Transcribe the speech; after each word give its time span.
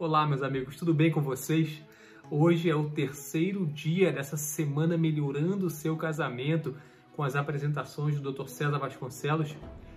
Olá, 0.00 0.24
meus 0.24 0.44
amigos, 0.44 0.76
tudo 0.76 0.94
bem 0.94 1.10
com 1.10 1.20
vocês? 1.20 1.82
Hoje 2.30 2.70
é 2.70 2.74
o 2.76 2.88
terceiro 2.88 3.66
dia 3.66 4.12
dessa 4.12 4.36
semana 4.36 4.96
melhorando 4.96 5.66
o 5.66 5.70
seu 5.70 5.96
casamento 5.96 6.76
com 7.16 7.24
as 7.24 7.34
apresentações 7.34 8.20
do 8.20 8.32
Dr. 8.32 8.46
César 8.46 8.78
Vasconcelos. 8.78 9.56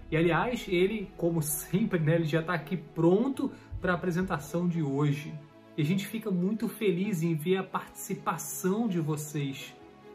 E 0.10 0.18
aliás, 0.18 0.66
ele, 0.68 1.12
como 1.16 1.40
sempre, 1.44 2.00
né, 2.00 2.16
ele 2.16 2.24
já 2.24 2.40
está 2.40 2.56
aqui 2.56 2.76
pronto 2.76 3.52
para 3.80 3.92
a 3.92 3.96
apresentação 3.96 4.68
de 4.68 4.82
hoje. 4.82 5.32
E 5.78 5.84
a 5.84 5.86
gente 5.86 6.08
fica 6.08 6.32
muito 6.32 6.68
feliz 6.68 7.22
em 7.22 7.36
ver 7.36 7.58
a 7.58 7.64
participação 7.64 8.88
de 8.88 9.00
vocês 9.00 9.72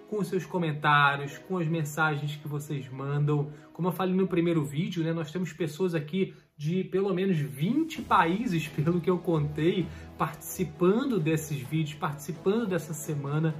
com 0.08 0.18
os 0.18 0.26
seus 0.26 0.44
comentários, 0.44 1.38
com 1.38 1.58
as 1.58 1.68
mensagens 1.68 2.34
que 2.34 2.48
vocês 2.48 2.88
mandam. 2.88 3.52
Como 3.72 3.86
eu 3.86 3.92
falei 3.92 4.16
no 4.16 4.26
primeiro 4.26 4.64
vídeo, 4.64 5.04
né, 5.04 5.12
nós 5.12 5.30
temos 5.30 5.52
pessoas 5.52 5.94
aqui 5.94 6.34
de 6.56 6.82
pelo 6.84 7.12
menos 7.12 7.36
20 7.36 8.02
países, 8.02 8.66
pelo 8.74 9.00
que 9.00 9.10
eu 9.10 9.18
contei, 9.18 9.86
participando 10.16 11.20
desses 11.20 11.60
vídeos, 11.60 11.98
participando 11.98 12.66
dessa 12.66 12.94
semana. 12.94 13.54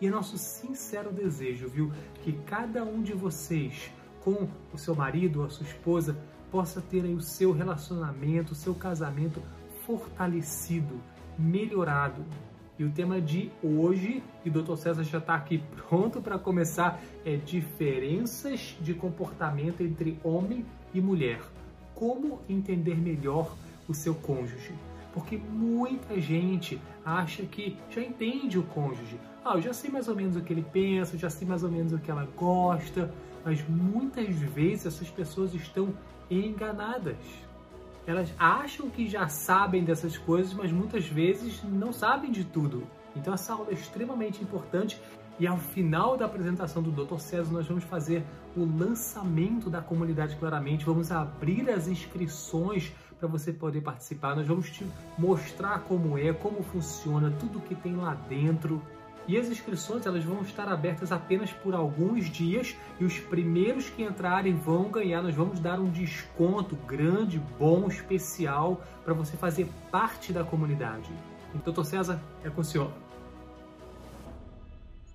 E 0.00 0.06
é 0.06 0.10
nosso 0.10 0.38
sincero 0.38 1.10
desejo, 1.10 1.68
viu, 1.68 1.90
que 2.22 2.32
cada 2.32 2.84
um 2.84 3.02
de 3.02 3.14
vocês, 3.14 3.90
com 4.20 4.48
o 4.72 4.78
seu 4.78 4.94
marido 4.94 5.40
ou 5.40 5.46
a 5.46 5.48
sua 5.50 5.66
esposa, 5.66 6.16
possa 6.50 6.80
ter 6.80 7.04
aí 7.04 7.14
o 7.14 7.20
seu 7.20 7.50
relacionamento, 7.50 8.52
o 8.52 8.56
seu 8.56 8.74
casamento 8.74 9.42
fortalecido, 9.84 11.00
melhorado. 11.38 12.24
E 12.78 12.84
o 12.84 12.90
tema 12.90 13.22
de 13.22 13.50
hoje, 13.62 14.22
e 14.44 14.50
o 14.50 14.52
Dr. 14.52 14.76
César 14.76 15.02
já 15.02 15.18
está 15.18 15.34
aqui 15.34 15.62
pronto 15.88 16.20
para 16.20 16.38
começar, 16.38 17.00
é 17.24 17.36
diferenças 17.36 18.76
de 18.80 18.92
comportamento 18.92 19.80
entre 19.82 20.20
homem 20.22 20.64
e 20.92 21.00
mulher 21.00 21.40
como 21.96 22.40
entender 22.48 22.96
melhor 22.96 23.52
o 23.88 23.94
seu 23.94 24.14
cônjuge. 24.14 24.72
Porque 25.12 25.38
muita 25.38 26.20
gente 26.20 26.78
acha 27.04 27.42
que 27.44 27.76
já 27.90 28.02
entende 28.02 28.58
o 28.58 28.62
cônjuge. 28.62 29.18
Ah, 29.42 29.54
eu 29.54 29.62
já 29.62 29.72
sei 29.72 29.90
mais 29.90 30.06
ou 30.06 30.14
menos 30.14 30.36
o 30.36 30.42
que 30.42 30.52
ele 30.52 30.64
pensa, 30.72 31.16
já 31.16 31.30
sei 31.30 31.48
mais 31.48 31.64
ou 31.64 31.70
menos 31.70 31.92
o 31.92 31.98
que 31.98 32.10
ela 32.10 32.28
gosta, 32.36 33.12
mas 33.44 33.66
muitas 33.66 34.28
vezes 34.28 34.86
essas 34.86 35.08
pessoas 35.08 35.54
estão 35.54 35.94
enganadas. 36.30 37.16
Elas 38.06 38.32
acham 38.38 38.90
que 38.90 39.08
já 39.08 39.26
sabem 39.26 39.82
dessas 39.82 40.18
coisas, 40.18 40.52
mas 40.52 40.70
muitas 40.70 41.06
vezes 41.06 41.62
não 41.64 41.92
sabem 41.92 42.30
de 42.30 42.44
tudo. 42.44 42.86
Então 43.16 43.32
essa 43.32 43.54
aula 43.54 43.70
é 43.70 43.74
extremamente 43.74 44.42
importante 44.42 45.00
e 45.38 45.46
ao 45.46 45.58
final 45.58 46.16
da 46.16 46.24
apresentação 46.24 46.82
do 46.82 46.90
Dr. 46.90 47.18
César, 47.18 47.52
nós 47.52 47.66
vamos 47.66 47.84
fazer 47.84 48.24
o 48.56 48.64
lançamento 48.64 49.68
da 49.68 49.82
comunidade 49.82 50.36
claramente, 50.36 50.84
vamos 50.84 51.12
abrir 51.12 51.68
as 51.68 51.88
inscrições 51.88 52.92
para 53.18 53.28
você 53.28 53.52
poder 53.52 53.82
participar. 53.82 54.34
Nós 54.34 54.46
vamos 54.46 54.70
te 54.70 54.86
mostrar 55.18 55.80
como 55.80 56.16
é, 56.16 56.32
como 56.32 56.62
funciona, 56.62 57.30
tudo 57.38 57.60
que 57.60 57.74
tem 57.74 57.96
lá 57.96 58.14
dentro. 58.28 58.80
E 59.28 59.36
as 59.36 59.48
inscrições 59.48 60.06
elas 60.06 60.22
vão 60.22 60.40
estar 60.42 60.68
abertas 60.68 61.10
apenas 61.10 61.52
por 61.52 61.74
alguns 61.74 62.26
dias 62.26 62.76
e 63.00 63.04
os 63.04 63.18
primeiros 63.18 63.90
que 63.90 64.02
entrarem 64.02 64.54
vão 64.54 64.88
ganhar. 64.88 65.20
Nós 65.22 65.34
vamos 65.34 65.58
dar 65.58 65.80
um 65.80 65.90
desconto 65.90 66.76
grande, 66.86 67.42
bom, 67.58 67.88
especial 67.88 68.80
para 69.04 69.12
você 69.12 69.36
fazer 69.36 69.68
parte 69.90 70.32
da 70.32 70.44
comunidade. 70.44 71.10
Doutor 71.64 71.84
César, 71.84 72.20
é 72.44 72.50
com 72.50 72.60
o 72.60 72.64
senhor. 72.64 73.05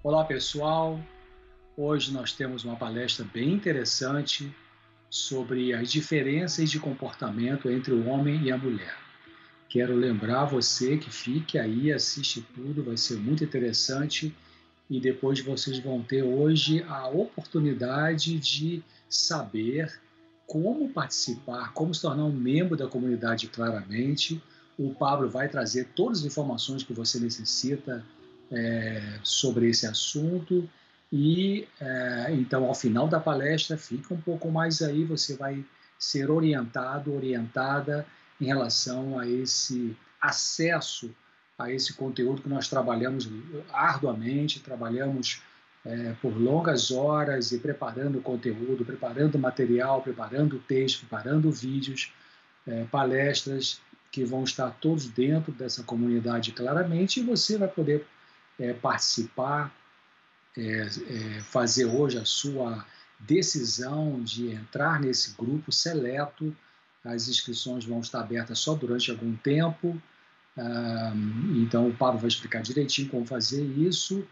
Olá 0.04 0.26
pessoal, 0.26 1.00
hoje 1.78 2.12
nós 2.12 2.34
temos 2.34 2.64
uma 2.64 2.76
palestra 2.76 3.24
bem 3.24 3.54
interessante 3.54 4.52
sobre 5.12 5.76
as 5.76 5.92
diferenças 5.92 6.72
de 6.72 6.80
comportamento 6.80 7.70
entre 7.70 7.94
o 7.94 8.08
homem 8.08 8.42
e 8.42 8.52
a 8.52 8.58
mulher. 8.58 8.98
Quero 9.70 9.96
lembrar 9.96 10.46
você 10.46 10.98
que 10.98 11.12
fique 11.12 11.60
aí, 11.60 11.94
assiste 11.94 12.42
tudo, 12.42 12.84
vai 12.84 12.98
ser 12.98 13.18
muito 13.18 13.44
interessante 13.44 14.36
e 14.90 15.00
depois 15.00 15.40
vocês 15.40 15.78
vão 15.78 16.02
ter 16.02 16.24
hoje 16.24 16.84
a 16.88 17.08
oportunidade 17.08 18.40
de 18.40 18.84
saber 19.08 20.02
como 20.48 20.90
participar, 20.90 21.74
como 21.74 21.94
se 21.94 22.02
tornar 22.02 22.26
um 22.26 22.34
membro 22.34 22.76
da 22.76 22.88
comunidade 22.88 23.46
claramente. 23.50 24.42
O 24.80 24.96
Pablo 24.96 25.30
vai 25.30 25.48
trazer 25.48 25.90
todas 25.96 26.22
as 26.22 26.26
informações 26.26 26.82
que 26.82 26.92
você 26.92 27.20
necessita 27.20 28.04
é, 28.52 29.02
sobre 29.24 29.70
esse 29.70 29.88
assunto. 29.88 30.70
E 31.12 31.68
é, 31.80 32.28
então 32.32 32.66
ao 32.66 32.76
final 32.76 33.08
da 33.08 33.20
palestra 33.20 33.78
fica 33.78 34.14
um 34.14 34.22
pouco 34.22 34.50
mais 34.50 34.82
aí 34.82 35.04
você 35.04 35.36
vai 35.36 35.64
ser 36.00 36.32
orientado 36.32 37.14
orientada 37.14 38.06
em 38.40 38.46
relação 38.46 39.20
a 39.20 39.28
esse 39.28 39.96
acesso 40.22 41.14
a 41.60 41.72
esse 41.72 41.94
conteúdo 41.94 42.42
que 42.42 42.50
nós 42.50 42.70
trabalhamos 42.70 43.30
arduamente 43.74 44.62
trabalhamos 44.62 45.42
é, 45.86 46.14
por 46.22 46.36
longas 46.36 46.92
horas 46.92 47.52
e 47.52 47.60
preparando 47.60 48.22
conteúdo 48.22 48.86
preparando 48.86 49.38
material 49.38 50.02
preparando 50.02 50.60
texto 50.60 51.02
preparando 51.02 51.52
vídeos 51.52 52.14
é, 52.66 52.86
palestras 52.86 53.82
que 54.10 54.24
vão 54.24 54.46
estar 54.46 54.72
todos 54.80 55.08
dentro 55.08 55.52
dessa 55.52 55.84
comunidade 55.84 56.54
claramente 56.54 57.20
e 57.20 57.24
você 57.24 57.58
vai 57.58 57.68
poder 57.68 58.08
é, 58.62 58.74
participar, 58.74 59.74
é, 60.56 60.62
é, 60.62 61.42
fazer 61.42 61.86
hoje 61.86 62.20
a 62.20 62.26
sua 62.26 62.86
decisão 63.20 64.22
de 64.22 64.52
entrar 64.52 65.00
nesse 65.00 65.36
grupo 65.36 65.72
seleto. 65.72 66.56
As 67.04 67.28
inscrições 67.28 67.84
vão 67.84 68.00
estar 68.00 68.20
abertas 68.20 68.60
só 68.60 68.76
durante 68.76 69.10
algum 69.10 69.36
tempo. 69.36 70.00
então, 71.64 71.88
o 71.88 71.96
Pablo 71.96 72.20
vai 72.20 72.28
explicar 72.28 72.62
direitinho 72.62 73.10
como 73.10 73.26
fazer 73.26 73.64
isso, 73.64 74.28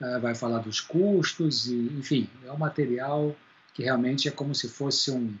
ah, 0.00 0.18
vai 0.18 0.34
falar 0.34 0.58
dos 0.58 0.80
custos, 0.80 1.66
e, 1.66 1.74
enfim, 1.98 2.28
é 2.44 2.52
um 2.52 2.58
material 2.58 3.34
que 3.74 3.82
realmente 3.82 4.28
é 4.28 4.30
como 4.30 4.54
se 4.54 4.68
fosse 4.68 5.10
um, 5.10 5.34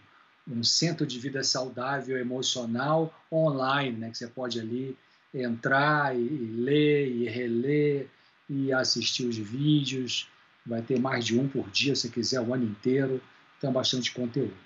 um 0.48 0.64
centro 0.64 1.06
de 1.06 1.18
vida 1.20 1.44
saudável 1.44 2.18
emocional 2.18 3.14
online, 3.30 3.96
né, 3.98 4.10
que 4.10 4.18
você 4.18 4.26
pode 4.26 4.58
ali 4.58 4.96
entrar 5.34 6.16
e 6.16 6.28
ler 6.28 7.08
e 7.08 7.28
reler 7.28 8.08
e 8.52 8.72
assistir 8.72 9.26
os 9.26 9.36
vídeos. 9.36 10.28
Vai 10.64 10.82
ter 10.82 11.00
mais 11.00 11.24
de 11.24 11.38
um 11.38 11.48
por 11.48 11.68
dia, 11.70 11.96
se 11.96 12.10
quiser, 12.10 12.40
o 12.40 12.52
ano 12.52 12.64
inteiro. 12.64 13.20
Então, 13.58 13.72
bastante 13.72 14.12
conteúdo. 14.12 14.56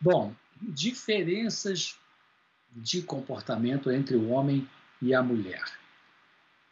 Bom, 0.00 0.34
diferenças 0.60 1.98
de 2.74 3.02
comportamento 3.02 3.90
entre 3.90 4.16
o 4.16 4.28
homem 4.28 4.68
e 5.00 5.14
a 5.14 5.22
mulher. 5.22 5.62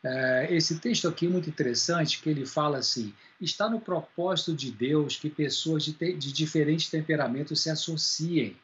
É, 0.04 0.48
esse 0.50 0.80
texto 0.80 1.06
aqui 1.06 1.26
é 1.26 1.28
muito 1.28 1.48
interessante, 1.48 2.20
que 2.20 2.28
ele 2.28 2.44
fala 2.44 2.78
assim, 2.78 3.14
está 3.40 3.70
no 3.70 3.80
propósito 3.80 4.52
de 4.52 4.70
Deus 4.70 5.16
que 5.16 5.30
pessoas 5.30 5.84
de, 5.84 5.92
te, 5.92 6.12
de 6.14 6.32
diferentes 6.32 6.90
temperamentos 6.90 7.60
se 7.60 7.70
associem. 7.70 8.56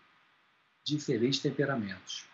Diferentes 0.85 1.39
temperamentos. 1.39 2.25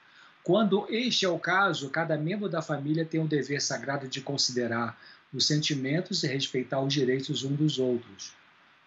Quando 0.43 0.87
este 0.91 1.25
é 1.25 1.29
o 1.29 1.39
caso, 1.39 1.89
cada 1.89 2.17
membro 2.19 2.49
da 2.49 2.61
família 2.61 3.05
tem 3.05 3.19
um 3.19 3.27
dever 3.27 3.63
sagrado 3.63 4.07
de 4.07 4.21
considerar 4.21 4.99
os 5.35 5.47
sentimentos 5.47 6.23
e 6.23 6.29
respeitar 6.29 6.81
os 6.81 6.93
direitos 6.93 7.45
uns 7.45 7.59
dos 7.59 7.79
outros. 7.79 8.33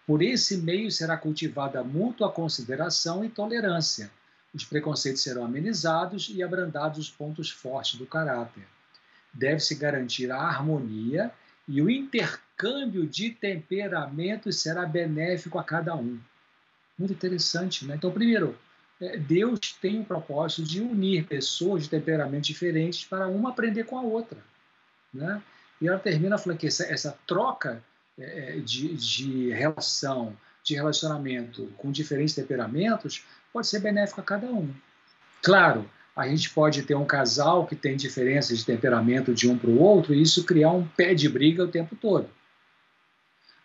Por 0.06 0.22
esse 0.22 0.58
meio 0.58 0.90
será 0.90 1.18
cultivada 1.18 1.84
mútua 1.84 2.32
consideração 2.32 3.26
e 3.26 3.30
tolerância. 3.30 4.10
Os 4.54 4.64
preconceitos 4.64 5.22
serão 5.22 5.44
amenizados 5.44 6.32
e 6.34 6.42
abrandados 6.42 6.98
os 6.98 7.10
pontos 7.10 7.50
fortes 7.50 8.00
do 8.00 8.06
caráter. 8.06 8.64
Deve-se 9.34 9.76
garantir 9.76 10.32
a 10.32 10.38
harmonia 10.38 11.32
e 11.68 11.82
o 11.82 11.90
intercâmbio 11.90 13.06
de 13.06 13.32
temperamentos 13.32 14.62
será 14.62 14.86
benéfico 14.86 15.60
a 15.60 15.64
cada 15.64 15.94
um. 15.96 16.18
Muito 16.98 17.14
interessante, 17.14 17.86
né? 17.86 17.96
Então, 17.96 18.12
primeiro, 18.12 18.58
é, 19.00 19.18
Deus 19.18 19.60
tem 19.82 20.00
o 20.00 20.06
propósito 20.06 20.64
de 20.64 20.82
unir 20.82 21.26
pessoas 21.26 21.84
de 21.84 21.90
temperamentos 21.90 22.48
diferentes 22.48 23.04
para 23.04 23.28
uma 23.28 23.50
aprender 23.50 23.84
com 23.84 23.98
a 23.98 24.02
outra, 24.02 24.40
né? 25.14 25.42
E 25.82 25.88
ela 25.88 26.00
termina 26.00 26.38
falando 26.38 26.58
que 26.58 26.68
essa, 26.68 26.84
essa 26.86 27.18
troca 27.26 27.84
é, 28.20 28.58
é, 28.58 28.60
de, 28.60 28.96
de 28.96 29.50
relação, 29.52 30.36
de 30.64 30.76
relacionamento 30.76 31.72
com 31.78 31.92
diferentes 31.92 32.34
temperamentos 32.34 33.24
pode 33.54 33.68
ser 33.68 33.80
benéfico 33.80 34.22
a 34.22 34.24
cada 34.24 34.48
um. 34.48 34.74
Claro, 35.42 35.90
a 36.16 36.28
gente 36.28 36.50
pode 36.50 36.82
ter 36.82 36.96
um 36.96 37.06
casal 37.06 37.68
que 37.68 37.76
tem 37.76 37.96
diferenças 37.96 38.58
de 38.58 38.66
temperamento 38.66 39.34
de 39.34 39.48
um 39.48 39.58
para 39.58 39.70
o 39.70 39.80
outro 39.80 40.16
e 40.16 40.22
isso 40.22 40.44
criar 40.44 40.72
um 40.72 40.86
pé 40.88 41.14
de 41.14 41.30
briga 41.30 41.64
o 41.64 41.68
tempo 41.68 41.96
todo. 41.96 42.28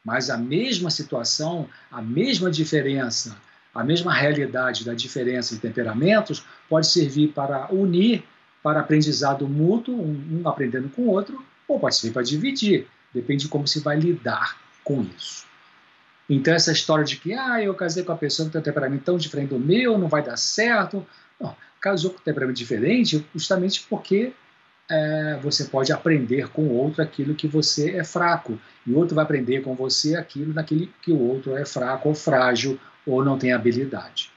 Mas 0.05 0.29
a 0.29 0.37
mesma 0.37 0.91
situação, 0.91 1.69
a 1.91 2.03
mesma 2.03 2.51
diferença, 2.51 3.37
a 3.75 3.83
mesma 3.83 4.13
realidade 4.13 4.85
da 4.85 4.93
diferença 4.93 5.55
de 5.55 5.61
temperamentos 5.63 6.45
pode 6.69 6.89
servir 6.89 7.29
para 7.29 7.73
unir, 7.73 8.23
para 8.63 8.81
aprendizado 8.81 9.49
mútuo, 9.49 9.99
um 9.99 10.47
aprendendo 10.47 10.91
com 10.91 11.03
o 11.03 11.09
outro, 11.09 11.43
ou 11.73 11.81
pode 11.81 11.97
servir 11.97 12.13
para 12.13 12.23
dividir, 12.23 12.87
depende 13.13 13.45
de 13.45 13.49
como 13.49 13.67
se 13.67 13.81
vai 13.81 13.99
lidar 13.99 14.61
com 14.85 15.03
isso. 15.17 15.47
Então, 16.29 16.55
essa 16.55 16.73
história 16.73 17.05
de 17.05 17.17
que 17.17 17.35
ah, 17.35 17.63
eu 17.63 17.75
casei 17.75 18.05
com 18.05 18.13
a 18.13 18.17
pessoa 18.17 18.47
que 18.47 18.53
tem 18.53 18.61
um 18.61 18.65
temperamento 18.65 19.05
tão 19.05 19.19
diferente 19.19 19.51
do 19.51 19.59
meu, 19.59 19.99
não 19.99 20.09
vai 20.09 20.23
dar 20.23 20.37
certo. 20.37 21.07
Não, 21.39 21.55
casou 21.81 22.11
com 22.11 22.19
um 22.19 22.23
temperamento 22.23 22.57
diferente 22.57 23.27
justamente 23.35 23.85
porque 23.89 24.33
é, 24.91 25.39
você 25.43 25.65
pode 25.65 25.93
aprender 25.93 26.49
com 26.49 26.63
o 26.63 26.75
outro 26.77 27.03
aquilo 27.03 27.35
que 27.35 27.49
você 27.49 27.97
é 27.97 28.05
fraco, 28.05 28.59
e 28.87 28.93
o 28.93 28.99
outro 28.99 29.15
vai 29.15 29.25
aprender 29.25 29.63
com 29.63 29.75
você 29.75 30.17
aquilo 30.17 30.53
naquele 30.53 30.93
que 31.03 31.13
o 31.13 31.19
outro 31.19 31.57
é 31.57 31.65
fraco 31.65 32.09
ou 32.09 32.15
frágil 32.15 32.79
ou 33.07 33.25
não 33.25 33.39
tem 33.39 33.53
habilidade. 33.53 34.31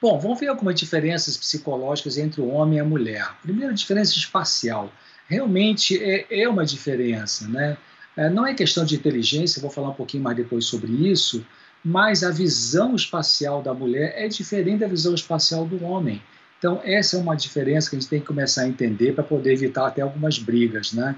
Bom, 0.00 0.18
vamos 0.18 0.40
ver 0.40 0.48
algumas 0.48 0.74
diferenças 0.74 1.36
psicológicas 1.36 2.16
entre 2.16 2.40
o 2.40 2.48
homem 2.48 2.78
e 2.78 2.80
a 2.80 2.84
mulher. 2.84 3.34
Primeiro, 3.42 3.74
diferença 3.74 4.12
espacial. 4.12 4.90
Realmente 5.30 5.96
é, 6.02 6.42
é 6.42 6.48
uma 6.48 6.64
diferença, 6.64 7.46
né? 7.46 7.76
É, 8.16 8.28
não 8.28 8.44
é 8.44 8.52
questão 8.52 8.84
de 8.84 8.96
inteligência, 8.96 9.62
vou 9.62 9.70
falar 9.70 9.90
um 9.90 9.94
pouquinho 9.94 10.24
mais 10.24 10.36
depois 10.36 10.64
sobre 10.64 10.90
isso, 10.90 11.46
mas 11.84 12.24
a 12.24 12.32
visão 12.32 12.96
espacial 12.96 13.62
da 13.62 13.72
mulher 13.72 14.12
é 14.16 14.26
diferente 14.26 14.80
da 14.80 14.88
visão 14.88 15.14
espacial 15.14 15.64
do 15.64 15.84
homem. 15.84 16.20
Então, 16.58 16.80
essa 16.82 17.16
é 17.16 17.20
uma 17.20 17.36
diferença 17.36 17.88
que 17.88 17.94
a 17.94 18.00
gente 18.00 18.10
tem 18.10 18.20
que 18.20 18.26
começar 18.26 18.62
a 18.62 18.68
entender 18.68 19.12
para 19.12 19.22
poder 19.22 19.52
evitar 19.52 19.86
até 19.86 20.02
algumas 20.02 20.36
brigas, 20.36 20.92
né? 20.92 21.14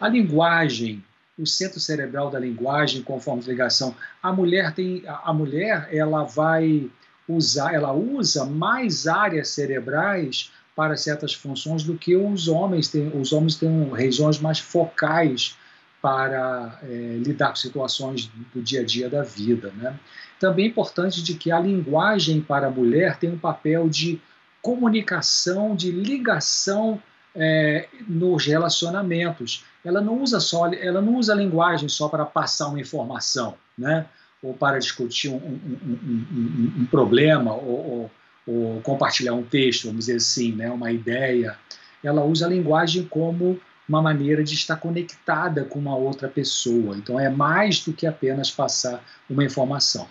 A 0.00 0.08
linguagem, 0.08 1.02
o 1.38 1.46
centro 1.46 1.78
cerebral 1.78 2.30
da 2.30 2.40
linguagem, 2.40 3.00
conforme 3.00 3.44
a 3.44 3.48
ligação, 3.48 3.94
a 4.20 4.32
mulher 4.32 4.74
tem, 4.74 5.04
a 5.06 5.32
mulher, 5.32 5.88
ela 5.92 6.24
vai 6.24 6.90
usar, 7.28 7.72
ela 7.72 7.92
usa 7.92 8.44
mais 8.44 9.06
áreas 9.06 9.50
cerebrais 9.50 10.50
para 10.74 10.96
certas 10.96 11.34
funções 11.34 11.82
do 11.84 11.96
que 11.96 12.16
os 12.16 12.48
homens 12.48 12.88
têm. 12.88 13.10
Os 13.14 13.32
homens 13.32 13.56
têm 13.56 13.92
regiões 13.92 14.38
mais 14.38 14.58
focais 14.58 15.56
para 16.00 16.80
é, 16.82 17.20
lidar 17.24 17.50
com 17.50 17.56
situações 17.56 18.30
do 18.52 18.60
dia 18.60 18.80
a 18.80 18.84
dia 18.84 19.08
da 19.08 19.22
vida. 19.22 19.72
Né? 19.76 19.96
Também 20.40 20.66
é 20.66 20.68
importante 20.68 21.22
de 21.22 21.34
que 21.34 21.52
a 21.52 21.60
linguagem 21.60 22.40
para 22.40 22.66
a 22.66 22.70
mulher 22.70 23.16
tem 23.18 23.30
um 23.30 23.38
papel 23.38 23.88
de 23.88 24.20
comunicação, 24.60 25.76
de 25.76 25.92
ligação 25.92 27.00
é, 27.34 27.88
nos 28.08 28.44
relacionamentos. 28.46 29.64
Ela 29.84 30.00
não 30.00 30.20
usa 30.20 30.40
só, 30.40 30.66
ela 30.72 31.00
não 31.00 31.16
usa 31.16 31.32
a 31.32 31.36
linguagem 31.36 31.88
só 31.88 32.08
para 32.08 32.24
passar 32.24 32.68
uma 32.68 32.80
informação, 32.80 33.54
né? 33.78 34.06
ou 34.42 34.52
para 34.52 34.78
discutir 34.78 35.28
um, 35.28 35.36
um, 35.36 35.98
um, 36.02 36.72
um 36.80 36.86
problema, 36.86 37.52
ou, 37.52 37.90
ou, 37.90 38.10
ou, 38.46 38.80
compartilhar 38.80 39.34
um 39.34 39.42
texto, 39.42 39.84
vamos 39.84 40.06
dizer 40.06 40.16
assim, 40.16 40.52
né, 40.52 40.70
uma 40.70 40.90
ideia. 40.90 41.56
Ela 42.02 42.24
usa 42.24 42.46
a 42.46 42.48
linguagem 42.48 43.04
como 43.04 43.60
uma 43.88 44.00
maneira 44.00 44.42
de 44.42 44.54
estar 44.54 44.76
conectada 44.76 45.64
com 45.64 45.78
uma 45.78 45.96
outra 45.96 46.28
pessoa. 46.28 46.96
Então, 46.96 47.18
é 47.18 47.28
mais 47.28 47.80
do 47.80 47.92
que 47.92 48.06
apenas 48.06 48.50
passar 48.50 49.04
uma 49.28 49.44
informação. 49.44 50.08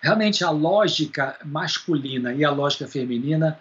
Realmente, 0.00 0.44
a 0.44 0.50
lógica 0.50 1.36
masculina 1.44 2.32
e 2.32 2.44
a 2.44 2.50
lógica 2.50 2.86
feminina 2.86 3.58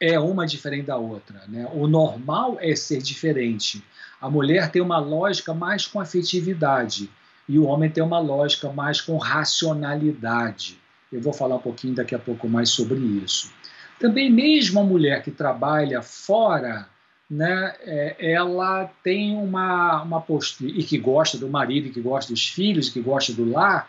é 0.00 0.18
uma 0.18 0.46
diferente 0.46 0.86
da 0.86 0.96
outra. 0.96 1.42
Né? 1.48 1.68
O 1.72 1.86
normal 1.86 2.58
é 2.60 2.74
ser 2.76 3.00
diferente. 3.00 3.82
A 4.20 4.28
mulher 4.28 4.70
tem 4.70 4.82
uma 4.82 4.98
lógica 4.98 5.54
mais 5.54 5.86
com 5.86 6.00
afetividade 6.00 7.10
e 7.48 7.58
o 7.58 7.64
homem 7.64 7.90
tem 7.90 8.02
uma 8.02 8.18
lógica 8.18 8.70
mais 8.70 9.00
com 9.00 9.16
racionalidade. 9.16 10.78
Eu 11.16 11.22
vou 11.22 11.32
falar 11.32 11.56
um 11.56 11.60
pouquinho 11.60 11.94
daqui 11.94 12.14
a 12.14 12.18
pouco 12.18 12.46
mais 12.46 12.68
sobre 12.68 12.98
isso. 12.98 13.50
Também, 13.98 14.30
mesmo 14.30 14.78
a 14.78 14.84
mulher 14.84 15.22
que 15.22 15.30
trabalha 15.30 16.02
fora, 16.02 16.86
né, 17.28 17.74
é, 17.80 18.32
ela 18.32 18.84
tem 19.02 19.34
uma, 19.34 20.02
uma 20.02 20.20
postura, 20.20 20.70
e 20.70 20.84
que 20.84 20.98
gosta 20.98 21.38
do 21.38 21.48
marido, 21.48 21.88
e 21.88 21.90
que 21.90 22.00
gosta 22.00 22.32
dos 22.32 22.46
filhos, 22.46 22.88
e 22.88 22.92
que 22.92 23.00
gosta 23.00 23.32
do 23.32 23.50
lar, 23.50 23.88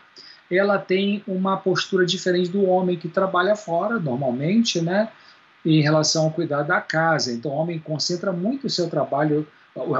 ela 0.50 0.78
tem 0.78 1.22
uma 1.28 1.58
postura 1.58 2.06
diferente 2.06 2.48
do 2.48 2.64
homem 2.64 2.96
que 2.96 3.08
trabalha 3.08 3.54
fora, 3.54 4.00
normalmente, 4.00 4.80
né, 4.80 5.10
em 5.64 5.82
relação 5.82 6.24
ao 6.24 6.30
cuidar 6.30 6.62
da 6.62 6.80
casa. 6.80 7.30
Então, 7.30 7.50
o 7.50 7.54
homem 7.54 7.78
concentra 7.78 8.32
muito 8.32 8.66
o 8.66 8.70
seu 8.70 8.88
trabalho, 8.88 9.46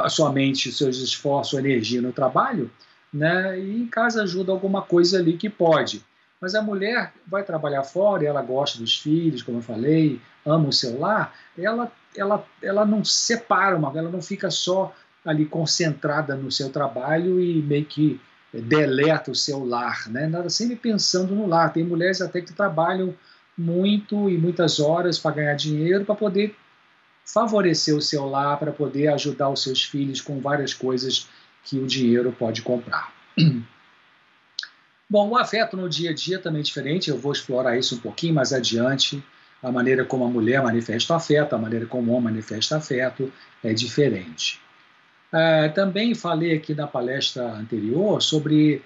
a 0.02 0.08
sua 0.08 0.32
mente, 0.32 0.70
os 0.70 0.78
seus 0.78 0.96
esforços, 0.96 1.58
a 1.58 1.60
energia 1.60 2.00
no 2.00 2.12
trabalho, 2.12 2.70
né? 3.12 3.58
E 3.60 3.82
em 3.82 3.86
casa 3.86 4.22
ajuda 4.22 4.50
alguma 4.50 4.82
coisa 4.82 5.18
ali 5.18 5.36
que 5.36 5.50
pode. 5.50 6.02
Mas 6.40 6.54
a 6.54 6.62
mulher 6.62 7.12
vai 7.26 7.42
trabalhar 7.42 7.82
fora, 7.82 8.24
ela 8.24 8.42
gosta 8.42 8.78
dos 8.78 8.96
filhos, 8.96 9.42
como 9.42 9.58
eu 9.58 9.62
falei, 9.62 10.20
ama 10.46 10.68
o 10.68 10.72
seu 10.72 10.98
lar, 10.98 11.34
ela, 11.56 11.90
ela, 12.16 12.44
ela 12.62 12.84
não 12.84 13.04
separa 13.04 13.76
uma, 13.76 13.88
ela 13.96 14.08
não 14.08 14.22
fica 14.22 14.50
só 14.50 14.94
ali 15.24 15.44
concentrada 15.44 16.36
no 16.36 16.50
seu 16.50 16.70
trabalho 16.70 17.40
e 17.40 17.60
meio 17.60 17.84
que 17.84 18.20
deleta 18.52 19.30
o 19.30 19.34
seu 19.34 19.64
lar, 19.64 20.08
né? 20.08 20.26
Nada 20.26 20.48
sempre 20.48 20.76
pensando 20.76 21.34
no 21.34 21.46
lar. 21.46 21.72
Tem 21.72 21.84
mulheres 21.84 22.22
até 22.22 22.40
que 22.40 22.52
trabalham 22.52 23.14
muito 23.56 24.30
e 24.30 24.38
muitas 24.38 24.80
horas 24.80 25.18
para 25.18 25.34
ganhar 25.34 25.54
dinheiro 25.54 26.04
para 26.04 26.14
poder 26.14 26.56
favorecer 27.26 27.94
o 27.94 28.00
seu 28.00 28.26
lar, 28.26 28.58
para 28.58 28.72
poder 28.72 29.08
ajudar 29.08 29.50
os 29.50 29.62
seus 29.62 29.84
filhos 29.84 30.20
com 30.20 30.40
várias 30.40 30.72
coisas 30.72 31.28
que 31.64 31.78
o 31.78 31.86
dinheiro 31.86 32.32
pode 32.32 32.62
comprar. 32.62 33.12
Bom, 35.10 35.30
o 35.30 35.36
afeto 35.38 35.76
no 35.76 35.88
dia 35.88 36.10
a 36.10 36.14
dia 36.14 36.38
também 36.38 36.60
é 36.60 36.62
diferente, 36.62 37.08
eu 37.08 37.16
vou 37.16 37.32
explorar 37.32 37.78
isso 37.78 37.94
um 37.94 37.98
pouquinho 37.98 38.34
mais 38.34 38.52
adiante. 38.52 39.22
A 39.62 39.72
maneira 39.72 40.04
como 40.04 40.24
a 40.24 40.28
mulher 40.28 40.62
manifesta 40.62 41.16
afeto, 41.16 41.54
a 41.54 41.58
maneira 41.58 41.86
como 41.86 42.12
o 42.12 42.14
homem 42.14 42.34
manifesta 42.34 42.76
afeto 42.76 43.32
é 43.64 43.72
diferente. 43.72 44.60
É, 45.32 45.68
também 45.70 46.14
falei 46.14 46.54
aqui 46.54 46.74
na 46.74 46.86
palestra 46.86 47.42
anterior 47.52 48.22
sobre 48.22 48.82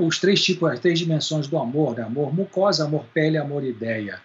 os 0.00 0.18
três 0.18 0.42
tipos, 0.42 0.70
as 0.70 0.80
três 0.80 0.98
dimensões 0.98 1.46
do 1.46 1.58
amor: 1.58 1.96
né? 1.96 2.02
amor 2.02 2.34
mucosa, 2.34 2.84
amor 2.84 3.04
pele, 3.12 3.36
amor 3.36 3.62
ideia. 3.62 4.20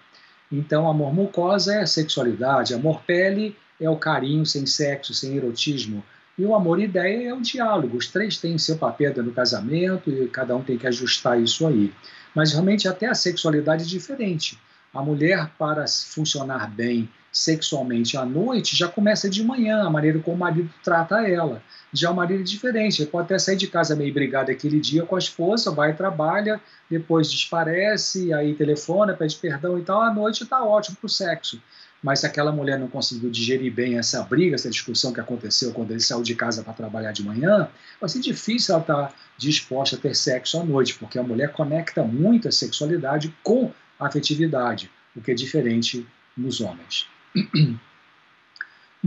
Então, 0.52 0.90
amor 0.90 1.14
mucosa 1.14 1.76
é 1.76 1.86
sexualidade, 1.86 2.74
amor 2.74 3.02
pele 3.02 3.56
é 3.80 3.90
o 3.90 3.98
carinho 3.98 4.46
sem 4.46 4.66
sexo, 4.66 5.14
sem 5.14 5.36
erotismo, 5.36 6.04
e 6.38 6.46
o 6.46 6.54
amor 6.54 6.80
e 6.80 6.84
ideia 6.84 7.30
é 7.30 7.34
o 7.34 7.42
diálogo. 7.42 7.98
Os 7.98 8.08
três 8.08 8.38
têm 8.38 8.58
seu 8.58 8.78
papel 8.78 9.14
no 9.24 9.32
casamento 9.32 10.10
e 10.10 10.28
cada 10.28 10.56
um 10.56 10.64
tem 10.64 10.78
que 10.78 10.88
ajustar 10.88 11.42
isso 11.42 11.66
aí. 11.66 11.94
Mas 12.34 12.52
realmente 12.52 12.88
até 12.88 13.08
a 13.08 13.16
sexualidade 13.16 13.84
é 13.84 13.88
diferente. 13.88 14.60
A 14.94 15.02
mulher, 15.02 15.50
para 15.58 15.86
funcionar 15.88 16.70
bem 16.70 17.10
sexualmente 17.32 18.16
à 18.16 18.26
noite, 18.26 18.78
já 18.78 18.88
começa 18.88 19.30
de 19.30 19.44
manhã, 19.44 19.84
a 19.84 19.90
maneira 19.90 20.20
como 20.20 20.38
o 20.38 20.40
marido 20.40 20.70
trata 20.82 21.28
ela. 21.28 21.62
Já 21.92 22.12
o 22.12 22.16
marido 22.16 22.42
é 22.42 22.44
diferente, 22.44 23.02
ele 23.02 23.12
pode 23.12 23.26
até 23.26 23.38
sair 23.38 23.58
de 23.58 23.68
casa 23.68 23.94
meio 23.94 24.14
brigado 24.14 24.52
aquele 24.52 24.80
dia 24.80 25.04
com 25.04 25.16
a 25.16 25.20
esposa, 25.20 25.72
vai 25.72 25.94
trabalha, 25.94 26.62
depois 26.90 27.30
desparece, 27.30 28.34
aí 28.34 28.54
telefona, 28.56 29.14
pede 29.14 29.36
perdão 29.36 29.78
e 29.78 29.82
tal, 29.82 30.02
à 30.02 30.14
noite 30.14 30.44
está 30.44 30.64
ótimo 30.64 30.96
para 30.96 31.08
o 31.08 31.10
sexo 31.10 31.62
mas 32.02 32.20
se 32.20 32.26
aquela 32.26 32.52
mulher 32.52 32.80
não 32.80 32.88
conseguiu 32.88 33.30
digerir 33.30 33.74
bem 33.74 33.98
essa 33.98 34.22
briga, 34.24 34.56
essa 34.56 34.70
discussão 34.70 35.12
que 35.12 35.20
aconteceu 35.20 35.72
quando 35.72 35.92
ele 35.92 36.00
saiu 36.00 36.22
de 36.22 36.36
casa 36.36 36.64
para 36.64 36.74
trabalhar 36.74 37.12
de 37.12 37.24
manhã, 37.24 37.68
vai 38.00 38.10
ser 38.10 38.20
difícil 38.20 38.76
ela 38.76 38.82
estar 38.82 39.08
tá 39.08 39.14
disposta 39.38 39.96
a 39.96 40.00
ter 40.00 40.16
sexo 40.16 40.60
à 40.60 40.64
noite, 40.64 40.96
porque 40.96 41.18
a 41.18 41.24
mulher 41.24 41.52
conecta 41.52 42.04
muito 42.04 42.48
a 42.48 42.52
sexualidade 42.52 43.36
com 43.44 43.72
a 44.00 44.08
afetividade, 44.08 44.92
o 45.16 45.22
que 45.22 45.32
é 45.32 45.34
diferente 45.34 46.06
nos 46.38 46.62
homens. 46.62 47.08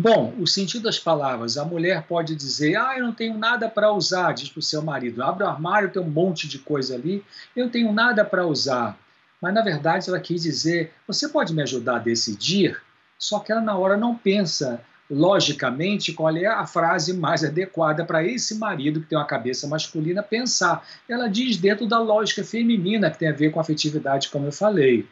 Bom, 0.00 0.32
o 0.38 0.46
sentido 0.46 0.84
das 0.84 0.96
palavras. 0.96 1.58
A 1.58 1.64
mulher 1.64 2.04
pode 2.06 2.36
dizer: 2.36 2.76
Ah, 2.76 2.96
eu 2.96 3.04
não 3.04 3.12
tenho 3.12 3.36
nada 3.36 3.68
para 3.68 3.92
usar, 3.92 4.32
diz 4.32 4.48
para 4.48 4.60
o 4.60 4.62
seu 4.62 4.80
marido. 4.80 5.24
Abre 5.24 5.42
o 5.42 5.48
armário, 5.48 5.90
tem 5.90 6.00
um 6.00 6.08
monte 6.08 6.46
de 6.46 6.60
coisa 6.60 6.94
ali, 6.94 7.24
eu 7.56 7.64
não 7.64 7.72
tenho 7.72 7.92
nada 7.92 8.24
para 8.24 8.46
usar. 8.46 8.96
Mas 9.40 9.54
na 9.54 9.62
verdade 9.62 10.09
ela 10.09 10.21
quis 10.21 10.42
dizer: 10.42 10.92
Você 11.07 11.28
pode 11.28 11.54
me 11.54 11.62
ajudar 11.62 11.97
a 11.97 12.00
decidir? 12.00 12.80
Só 13.18 13.40
que 13.40 13.50
ela 13.50 13.61
na 13.61 13.76
hora 13.76 13.97
não 13.97 14.16
pensa 14.16 14.80
logicamente 15.11 16.12
qual 16.12 16.37
é 16.37 16.47
a 16.47 16.66
frase 16.66 17.16
mais 17.16 17.42
adequada 17.42 18.04
para 18.04 18.23
esse 18.25 18.57
marido 18.57 19.00
que 19.00 19.07
tem 19.07 19.16
uma 19.16 19.25
cabeça 19.26 19.66
masculina 19.66 20.23
pensar. 20.23 20.87
Ela 21.09 21.28
diz 21.28 21.57
dentro 21.57 21.87
da 21.87 21.99
lógica 21.99 22.45
feminina 22.45 23.11
que 23.11 23.18
tem 23.18 23.28
a 23.28 23.33
ver 23.33 23.50
com 23.50 23.59
afetividade, 23.59 24.28
como 24.28 24.47
eu 24.47 24.52
falei. 24.52 25.09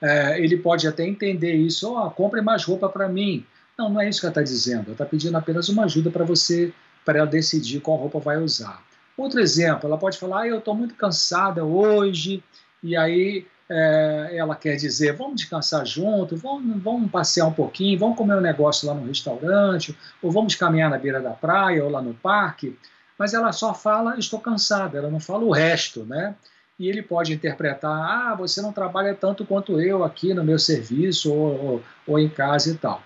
É, 0.00 0.42
ele 0.42 0.56
pode 0.56 0.88
até 0.88 1.06
entender 1.06 1.54
isso, 1.54 1.94
oh, 1.94 2.10
compre 2.10 2.40
mais 2.40 2.64
roupa 2.64 2.88
para 2.88 3.08
mim. 3.08 3.44
Não, 3.76 3.90
não 3.90 4.00
é 4.00 4.08
isso 4.08 4.20
que 4.20 4.26
ela 4.26 4.30
está 4.30 4.42
dizendo. 4.42 4.84
Ela 4.84 4.92
está 4.92 5.04
pedindo 5.04 5.36
apenas 5.36 5.68
uma 5.68 5.84
ajuda 5.84 6.10
para 6.10 6.24
você, 6.24 6.72
para 7.04 7.18
ela 7.18 7.26
decidir 7.26 7.80
qual 7.80 7.98
roupa 7.98 8.18
vai 8.18 8.38
usar. 8.38 8.82
Outro 9.16 9.40
exemplo, 9.40 9.86
ela 9.86 9.98
pode 9.98 10.18
falar, 10.18 10.42
ah, 10.42 10.48
eu 10.48 10.58
estou 10.58 10.74
muito 10.74 10.94
cansada 10.94 11.64
hoje, 11.64 12.42
e 12.82 12.96
aí 12.96 13.46
é, 13.68 14.30
ela 14.36 14.54
quer 14.54 14.76
dizer, 14.76 15.16
vamos 15.16 15.36
descansar 15.36 15.86
junto, 15.86 16.36
vamos, 16.36 16.82
vamos 16.82 17.10
passear 17.10 17.46
um 17.46 17.52
pouquinho, 17.52 17.98
vamos 17.98 18.16
comer 18.16 18.36
um 18.36 18.40
negócio 18.40 18.86
lá 18.86 18.94
no 18.94 19.06
restaurante, 19.06 19.96
ou 20.22 20.30
vamos 20.30 20.54
caminhar 20.54 20.90
na 20.90 20.98
beira 20.98 21.20
da 21.20 21.30
praia 21.30 21.84
ou 21.84 21.90
lá 21.90 22.02
no 22.02 22.14
parque, 22.14 22.78
mas 23.18 23.32
ela 23.32 23.52
só 23.52 23.72
fala, 23.72 24.18
estou 24.18 24.40
cansada, 24.40 24.98
ela 24.98 25.10
não 25.10 25.20
fala 25.20 25.44
o 25.44 25.52
resto, 25.52 26.04
né? 26.04 26.34
E 26.78 26.88
ele 26.88 27.02
pode 27.02 27.32
interpretar, 27.32 27.92
ah, 27.92 28.34
você 28.34 28.60
não 28.60 28.72
trabalha 28.72 29.14
tanto 29.14 29.46
quanto 29.46 29.80
eu 29.80 30.02
aqui 30.02 30.34
no 30.34 30.42
meu 30.42 30.58
serviço 30.58 31.32
ou, 31.32 31.64
ou, 31.64 31.82
ou 32.06 32.18
em 32.18 32.28
casa 32.28 32.70
e 32.70 32.74
tal. 32.74 33.00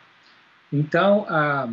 Então, 0.72 1.26
ah, 1.28 1.68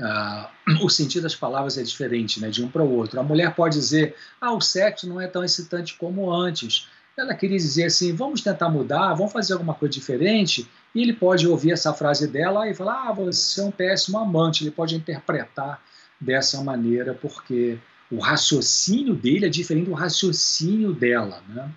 ah, 0.00 0.50
o 0.82 0.88
sentido 0.88 1.22
das 1.22 1.34
palavras 1.34 1.78
é 1.78 1.82
diferente 1.82 2.40
né, 2.40 2.50
de 2.50 2.62
um 2.62 2.68
para 2.68 2.82
o 2.82 2.92
outro. 2.92 3.18
A 3.18 3.22
mulher 3.22 3.54
pode 3.54 3.74
dizer, 3.76 4.14
ah, 4.40 4.52
o 4.52 4.60
sexo 4.60 5.08
não 5.08 5.20
é 5.20 5.26
tão 5.26 5.42
excitante 5.42 5.96
como 5.96 6.32
antes, 6.32 6.88
ela 7.16 7.34
queria 7.34 7.56
dizer 7.56 7.84
assim: 7.84 8.14
vamos 8.14 8.40
tentar 8.40 8.68
mudar, 8.68 9.14
vamos 9.14 9.32
fazer 9.32 9.52
alguma 9.52 9.74
coisa 9.74 9.92
diferente. 9.92 10.68
E 10.94 11.02
ele 11.02 11.12
pode 11.12 11.46
ouvir 11.46 11.72
essa 11.72 11.92
frase 11.92 12.26
dela 12.28 12.68
e 12.68 12.74
falar: 12.74 13.08
ah, 13.08 13.12
você 13.12 13.60
é 13.60 13.64
um 13.64 13.70
péssimo 13.70 14.18
amante. 14.18 14.64
Ele 14.64 14.70
pode 14.70 14.94
interpretar 14.94 15.80
dessa 16.20 16.62
maneira, 16.62 17.14
porque 17.14 17.78
o 18.10 18.18
raciocínio 18.18 19.14
dele 19.14 19.46
é 19.46 19.48
diferente 19.48 19.86
do 19.86 19.94
raciocínio 19.94 20.92
dela, 20.92 21.42
né? 21.48 21.70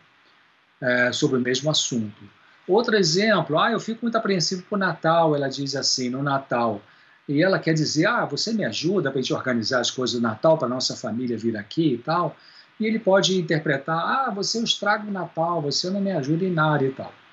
É, 0.80 1.12
sobre 1.12 1.38
o 1.38 1.42
mesmo 1.42 1.72
assunto. 1.72 2.24
Outro 2.68 2.96
exemplo, 2.96 3.58
ah, 3.58 3.72
eu 3.72 3.80
fico 3.80 4.00
muito 4.04 4.18
apreensivo 4.18 4.64
com 4.70 4.76
o 4.76 4.80
Natal, 4.80 5.36
ela 5.36 5.48
diz 5.48 5.76
assim, 5.76 6.10
no 6.10 6.22
Natal. 6.22 6.82
E 7.28 7.42
ela 7.42 7.60
quer 7.60 7.74
dizer, 7.74 8.06
ah, 8.06 8.26
você 8.26 8.54
me 8.54 8.64
ajuda 8.64 9.10
para 9.10 9.20
a 9.20 9.22
gente 9.22 9.34
organizar 9.34 9.80
as 9.80 9.90
coisas 9.90 10.16
do 10.16 10.22
Natal 10.22 10.58
para 10.58 10.68
nossa 10.68 10.96
família 10.96 11.38
vir 11.38 11.58
aqui 11.58 11.94
e 11.94 11.98
tal. 11.98 12.36
E 12.80 12.86
ele 12.86 13.00
pode 13.00 13.38
interpretar, 13.38 13.98
ah, 13.98 14.32
você 14.32 14.62
estraga 14.62 15.08
o 15.08 15.12
Natal, 15.12 15.62
você 15.62 15.90
não 15.90 16.00
me 16.00 16.12
ajuda 16.12 16.46
em 16.46 16.52
nada 16.52 16.84
e 16.84 16.92
tal. 16.92 17.14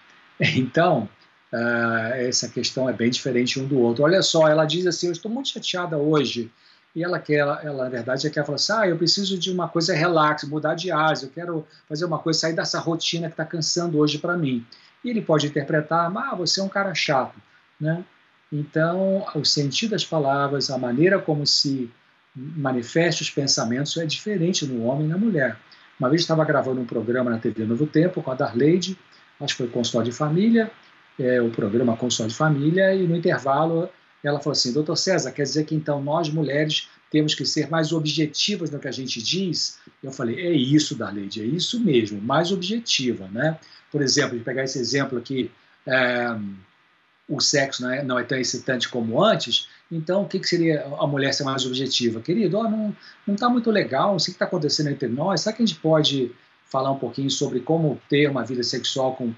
Então, 0.56 1.08
uh, 1.52 2.14
essa 2.14 2.48
questão 2.48 2.88
é 2.88 2.92
bem 2.92 3.08
diferente 3.08 3.60
um 3.60 3.66
do 3.66 3.78
outro. 3.78 4.02
Olha 4.02 4.20
só, 4.20 4.48
ela 4.48 4.64
diz 4.64 4.84
assim, 4.84 5.06
eu 5.06 5.12
estou 5.12 5.30
muito 5.30 5.50
chateada 5.50 5.96
hoje, 5.96 6.50
e 6.94 7.02
ela 7.02 7.18
quer, 7.18 7.36
ela, 7.36 7.60
ela 7.62 7.84
na 7.84 7.90
verdade, 7.90 8.28
quer 8.30 8.44
falar 8.44 8.56
assim, 8.56 8.72
ah, 8.72 8.88
eu 8.88 8.96
preciso 8.96 9.38
de 9.38 9.52
uma 9.52 9.68
coisa 9.68 9.94
relax, 9.94 10.44
mudar 10.44 10.74
de 10.74 10.90
asa, 10.90 11.26
eu 11.26 11.30
quero 11.30 11.66
fazer 11.88 12.04
uma 12.04 12.18
coisa, 12.18 12.40
sair 12.40 12.54
dessa 12.54 12.78
rotina 12.78 13.28
que 13.28 13.34
está 13.34 13.44
cansando 13.44 13.98
hoje 13.98 14.18
para 14.18 14.36
mim. 14.36 14.64
E 15.04 15.10
ele 15.10 15.20
pode 15.20 15.46
interpretar, 15.46 16.10
ah, 16.16 16.34
você 16.34 16.60
é 16.60 16.62
um 16.62 16.68
cara 16.68 16.94
chato, 16.94 17.36
né? 17.80 18.04
Então, 18.52 19.26
o 19.34 19.44
sentido 19.44 19.90
das 19.90 20.04
palavras, 20.04 20.70
a 20.70 20.78
maneira 20.78 21.18
como 21.18 21.44
se 21.46 21.90
manifesta 22.34 23.22
os 23.22 23.30
pensamentos 23.30 23.96
é 23.96 24.04
diferente 24.04 24.66
no 24.66 24.84
homem 24.84 25.06
e 25.06 25.08
na 25.08 25.16
mulher. 25.16 25.56
Uma 25.98 26.08
vez 26.08 26.22
estava 26.22 26.44
gravando 26.44 26.80
um 26.80 26.84
programa 26.84 27.30
na 27.30 27.38
TV 27.38 27.64
Novo 27.64 27.86
Tempo 27.86 28.22
com 28.22 28.30
a 28.30 28.34
Darleide, 28.34 28.98
acho 29.40 29.54
que 29.54 29.62
foi 29.62 29.68
Consultório 29.68 30.10
de 30.10 30.16
Família, 30.16 30.70
é, 31.18 31.40
o 31.40 31.50
programa 31.50 31.96
Consultório 31.96 32.30
de 32.30 32.36
Família, 32.36 32.94
e 32.94 33.06
no 33.06 33.16
intervalo 33.16 33.88
ela 34.22 34.38
falou 34.38 34.52
assim: 34.52 34.72
Doutor 34.72 34.96
César, 34.96 35.30
quer 35.30 35.42
dizer 35.42 35.64
que 35.64 35.74
então 35.74 36.02
nós 36.02 36.28
mulheres 36.30 36.88
temos 37.10 37.34
que 37.34 37.44
ser 37.44 37.68
mais 37.68 37.92
objetivas 37.92 38.70
no 38.70 38.80
que 38.80 38.88
a 38.88 38.92
gente 38.92 39.22
diz? 39.22 39.78
Eu 40.02 40.10
falei: 40.10 40.40
é 40.40 40.50
isso, 40.50 40.96
Darleide, 40.96 41.42
é 41.42 41.44
isso 41.44 41.78
mesmo, 41.78 42.20
mais 42.20 42.50
objetiva. 42.50 43.28
Né? 43.28 43.58
Por 43.92 44.02
exemplo, 44.02 44.36
de 44.36 44.42
pegar 44.42 44.64
esse 44.64 44.78
exemplo 44.78 45.18
aqui, 45.18 45.50
é, 45.86 46.36
o 47.28 47.40
sexo 47.40 47.82
não 47.82 47.90
é, 47.90 48.02
não 48.04 48.18
é 48.18 48.24
tão 48.24 48.38
excitante 48.38 48.88
como 48.88 49.22
antes, 49.22 49.68
então, 49.90 50.22
o 50.22 50.28
que, 50.28 50.40
que 50.40 50.48
seria 50.48 50.84
a 50.98 51.06
mulher 51.06 51.32
ser 51.32 51.44
mais 51.44 51.64
objetiva? 51.64 52.20
Querido, 52.20 52.58
oh, 52.58 52.68
não 52.68 52.94
está 53.28 53.48
muito 53.48 53.70
legal, 53.70 54.14
o 54.14 54.18
que 54.18 54.30
está 54.30 54.44
acontecendo 54.44 54.88
entre 54.88 55.08
nós, 55.08 55.42
será 55.42 55.54
que 55.54 55.62
a 55.62 55.66
gente 55.66 55.78
pode 55.78 56.32
falar 56.64 56.90
um 56.90 56.98
pouquinho 56.98 57.30
sobre 57.30 57.60
como 57.60 58.00
ter 58.08 58.28
uma 58.28 58.44
vida 58.44 58.62
sexual 58.62 59.14
com, 59.14 59.32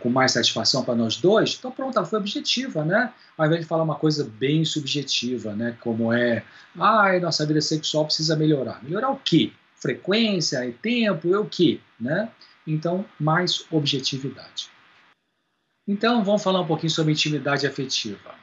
com 0.00 0.08
mais 0.08 0.32
satisfação 0.32 0.82
para 0.82 0.94
nós 0.94 1.16
dois? 1.16 1.56
Então, 1.58 1.70
pronto, 1.70 1.96
ela 1.96 2.06
foi 2.06 2.18
objetiva, 2.18 2.84
né? 2.84 3.12
Ao 3.38 3.46
invés 3.46 3.60
de 3.60 3.66
falar 3.66 3.84
uma 3.84 3.94
coisa 3.94 4.24
bem 4.24 4.64
subjetiva, 4.64 5.54
né? 5.54 5.76
Como 5.80 6.12
é, 6.12 6.42
ah, 6.78 7.18
nossa 7.20 7.46
vida 7.46 7.60
sexual 7.60 8.06
precisa 8.06 8.34
melhorar. 8.34 8.82
Melhorar 8.82 9.10
o 9.10 9.16
quê? 9.16 9.52
Frequência, 9.76 10.66
e 10.66 10.72
tempo, 10.72 11.32
é 11.32 11.38
o 11.38 11.44
quê? 11.44 11.80
Né? 12.00 12.28
Então, 12.66 13.04
mais 13.18 13.64
objetividade. 13.70 14.70
Então, 15.86 16.22
vamos 16.22 16.42
falar 16.42 16.60
um 16.60 16.66
pouquinho 16.66 16.90
sobre 16.90 17.12
intimidade 17.12 17.66
afetiva. 17.66 18.34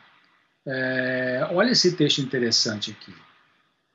É, 0.67 1.48
olha 1.51 1.72
esse 1.72 1.96
texto 1.96 2.19
interessante 2.19 2.91
aqui. 2.91 3.13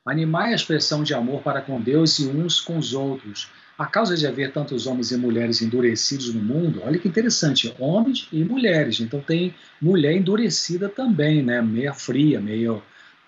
Animai 0.05 0.51
a 0.51 0.55
expressão 0.55 1.03
de 1.03 1.13
amor 1.13 1.41
para 1.41 1.61
com 1.61 1.81
Deus 1.81 2.19
e 2.19 2.27
uns 2.27 2.59
com 2.59 2.77
os 2.77 2.93
outros. 2.93 3.49
A 3.77 3.85
causa 3.85 4.15
de 4.15 4.25
haver 4.25 4.51
tantos 4.51 4.87
homens 4.87 5.11
e 5.11 5.17
mulheres 5.17 5.61
endurecidos 5.61 6.33
no 6.33 6.41
mundo, 6.41 6.81
olha 6.85 6.97
que 6.97 7.07
interessante, 7.07 7.73
homens 7.79 8.27
e 8.31 8.43
mulheres. 8.43 8.99
Então 8.99 9.19
tem 9.19 9.53
mulher 9.81 10.15
endurecida 10.15 10.87
também, 10.87 11.43
né? 11.43 11.61
meia 11.61 11.93
fria, 11.93 12.39
meio 12.39 12.81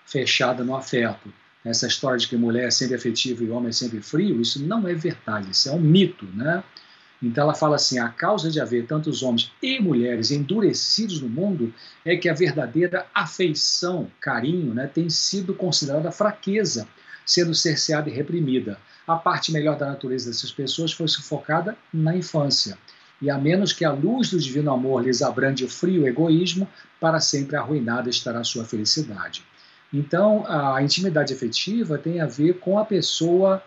fechada 0.06 0.64
no 0.64 0.74
afeto. 0.74 1.32
Essa 1.64 1.86
história 1.86 2.18
de 2.18 2.28
que 2.28 2.36
mulher 2.36 2.68
é 2.68 2.70
sempre 2.70 2.94
afetiva 2.94 3.44
e 3.44 3.50
homem 3.50 3.68
é 3.68 3.72
sempre 3.72 4.00
frio, 4.00 4.40
isso 4.40 4.64
não 4.64 4.86
é 4.88 4.94
verdade, 4.94 5.50
isso 5.50 5.68
é 5.68 5.72
um 5.72 5.80
mito, 5.80 6.24
né? 6.32 6.62
Então 7.22 7.44
ela 7.44 7.54
fala 7.54 7.76
assim: 7.76 7.98
a 7.98 8.08
causa 8.08 8.50
de 8.50 8.60
haver 8.60 8.86
tantos 8.86 9.22
homens 9.22 9.52
e 9.62 9.80
mulheres 9.80 10.30
endurecidos 10.30 11.20
no 11.20 11.28
mundo 11.28 11.74
é 12.04 12.16
que 12.16 12.28
a 12.28 12.34
verdadeira 12.34 13.06
afeição, 13.14 14.10
carinho, 14.20 14.72
né, 14.72 14.86
tem 14.86 15.10
sido 15.10 15.52
considerada 15.52 16.12
fraqueza, 16.12 16.86
sendo 17.26 17.54
cerceada 17.54 18.08
e 18.08 18.12
reprimida. 18.12 18.78
A 19.06 19.16
parte 19.16 19.52
melhor 19.52 19.76
da 19.76 19.86
natureza 19.86 20.30
dessas 20.30 20.52
pessoas 20.52 20.92
foi 20.92 21.08
sufocada 21.08 21.76
na 21.92 22.16
infância. 22.16 22.78
E 23.20 23.28
a 23.28 23.36
menos 23.36 23.72
que 23.72 23.84
a 23.84 23.90
luz 23.90 24.30
do 24.30 24.38
divino 24.38 24.70
amor 24.70 25.02
lhes 25.02 25.22
abrande 25.22 25.64
o 25.64 25.68
frio 25.68 26.06
egoísmo, 26.06 26.68
para 27.00 27.18
sempre 27.18 27.56
arruinada 27.56 28.08
estará 28.08 28.44
sua 28.44 28.64
felicidade. 28.64 29.44
Então, 29.92 30.44
a 30.46 30.80
intimidade 30.82 31.32
afetiva 31.32 31.98
tem 31.98 32.20
a 32.20 32.26
ver 32.26 32.60
com 32.60 32.78
a 32.78 32.84
pessoa, 32.84 33.62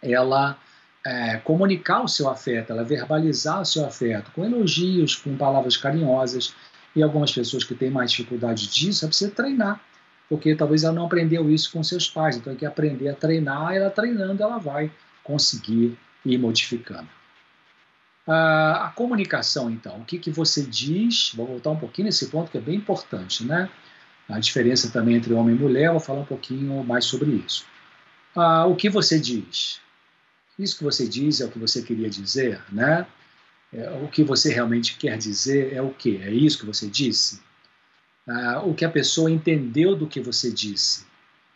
ela 0.00 0.56
é, 1.04 1.38
comunicar 1.38 2.02
o 2.02 2.08
seu 2.08 2.28
afeto, 2.28 2.72
ela 2.72 2.84
verbalizar 2.84 3.60
o 3.60 3.64
seu 3.64 3.84
afeto 3.86 4.30
com 4.32 4.44
elogios, 4.44 5.16
com 5.16 5.36
palavras 5.36 5.76
carinhosas. 5.76 6.54
E 6.94 7.02
algumas 7.02 7.32
pessoas 7.32 7.62
que 7.62 7.74
têm 7.74 7.90
mais 7.90 8.10
dificuldade 8.10 8.68
disso, 8.68 9.04
é 9.04 9.08
precisa 9.08 9.30
treinar, 9.30 9.80
porque 10.28 10.56
talvez 10.56 10.82
ela 10.82 10.92
não 10.92 11.06
aprendeu 11.06 11.48
isso 11.48 11.70
com 11.70 11.82
seus 11.84 12.08
pais. 12.08 12.36
Então, 12.36 12.52
tem 12.52 12.58
que 12.58 12.66
aprender 12.66 13.08
a 13.08 13.14
treinar, 13.14 13.72
e 13.72 13.76
ela 13.76 13.90
treinando, 13.90 14.42
ela 14.42 14.58
vai 14.58 14.90
conseguir 15.22 15.96
ir 16.24 16.38
modificando. 16.38 17.08
Ah, 18.26 18.86
a 18.86 18.90
comunicação, 18.90 19.70
então, 19.70 19.98
o 19.98 20.04
que, 20.04 20.18
que 20.18 20.30
você 20.30 20.62
diz? 20.62 21.32
Vou 21.34 21.46
voltar 21.46 21.70
um 21.70 21.76
pouquinho 21.76 22.06
nesse 22.06 22.26
ponto 22.28 22.50
que 22.50 22.58
é 22.58 22.60
bem 22.60 22.76
importante, 22.76 23.44
né? 23.44 23.68
A 24.28 24.38
diferença 24.38 24.90
também 24.90 25.16
entre 25.16 25.32
homem 25.32 25.54
e 25.56 25.58
mulher, 25.58 25.90
vou 25.90 26.00
falar 26.00 26.20
um 26.20 26.24
pouquinho 26.24 26.84
mais 26.84 27.04
sobre 27.04 27.30
isso. 27.30 27.64
Ah, 28.34 28.66
o 28.66 28.76
que 28.76 28.88
você 28.90 29.18
diz? 29.18 29.80
Isso 30.60 30.76
que 30.76 30.84
você 30.84 31.08
diz 31.08 31.40
é 31.40 31.46
o 31.46 31.50
que 31.50 31.58
você 31.58 31.80
queria 31.80 32.10
dizer, 32.10 32.60
né? 32.70 33.06
É, 33.72 33.90
o 34.02 34.08
que 34.08 34.22
você 34.22 34.52
realmente 34.52 34.96
quer 34.98 35.16
dizer 35.16 35.72
é 35.72 35.80
o 35.80 35.90
que? 35.90 36.16
É 36.18 36.30
isso 36.30 36.58
que 36.58 36.66
você 36.66 36.86
disse? 36.86 37.40
Ah, 38.28 38.62
o 38.64 38.74
que 38.74 38.84
a 38.84 38.90
pessoa 38.90 39.30
entendeu 39.30 39.96
do 39.96 40.06
que 40.06 40.20
você 40.20 40.50
disse. 40.50 41.06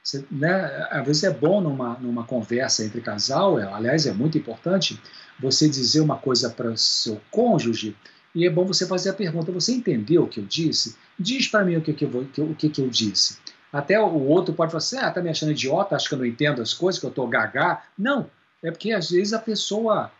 Você, 0.03 0.25
né, 0.31 0.87
às 0.91 1.07
vezes 1.07 1.25
é 1.25 1.31
bom 1.31 1.61
numa, 1.61 1.99
numa 1.99 2.25
conversa 2.25 2.85
entre 2.85 3.01
casal, 3.01 3.59
é, 3.59 3.71
aliás, 3.71 4.07
é 4.07 4.13
muito 4.13 4.39
importante 4.39 5.01
você 5.39 5.69
dizer 5.69 6.01
uma 6.01 6.17
coisa 6.17 6.49
para 6.49 6.71
o 6.71 6.77
seu 6.77 7.21
cônjuge 7.31 7.97
e 8.35 8.47
é 8.47 8.51
bom 8.51 8.65
você 8.65 8.87
fazer 8.87 9.11
a 9.11 9.15
pergunta: 9.15 9.53
você 9.53 9.73
entendeu 9.73 10.25
o 10.25 10.29
que 10.29 10.41
eu 10.41 10.45
disse? 10.45 10.97
Diz 11.19 11.49
para 11.49 11.65
mim 11.65 11.77
o 11.77 11.83
que, 11.83 11.93
que, 11.93 12.05
eu, 12.05 12.29
o 12.39 12.55
que, 12.55 12.69
que 12.69 12.81
eu 12.81 12.89
disse. 12.89 13.39
Até 13.73 14.01
o 14.01 14.27
outro 14.27 14.55
pode 14.55 14.73
falar 14.73 14.79
assim: 14.79 14.99
ah, 14.99 15.11
tá 15.11 15.21
me 15.21 15.31
achando 15.31 15.53
idiota, 15.53 15.95
acho 15.95 16.09
que 16.09 16.15
eu 16.15 16.19
não 16.19 16.27
entendo 16.27 16.63
as 16.63 16.73
coisas, 16.73 16.99
que 16.99 17.07
eu 17.07 17.11
estou 17.11 17.29
gaga. 17.29 17.83
Não, 17.99 18.31
é 18.65 18.71
porque 18.71 18.93
às 18.93 19.11
vezes 19.11 19.33
a 19.33 19.39
pessoa 19.39 20.11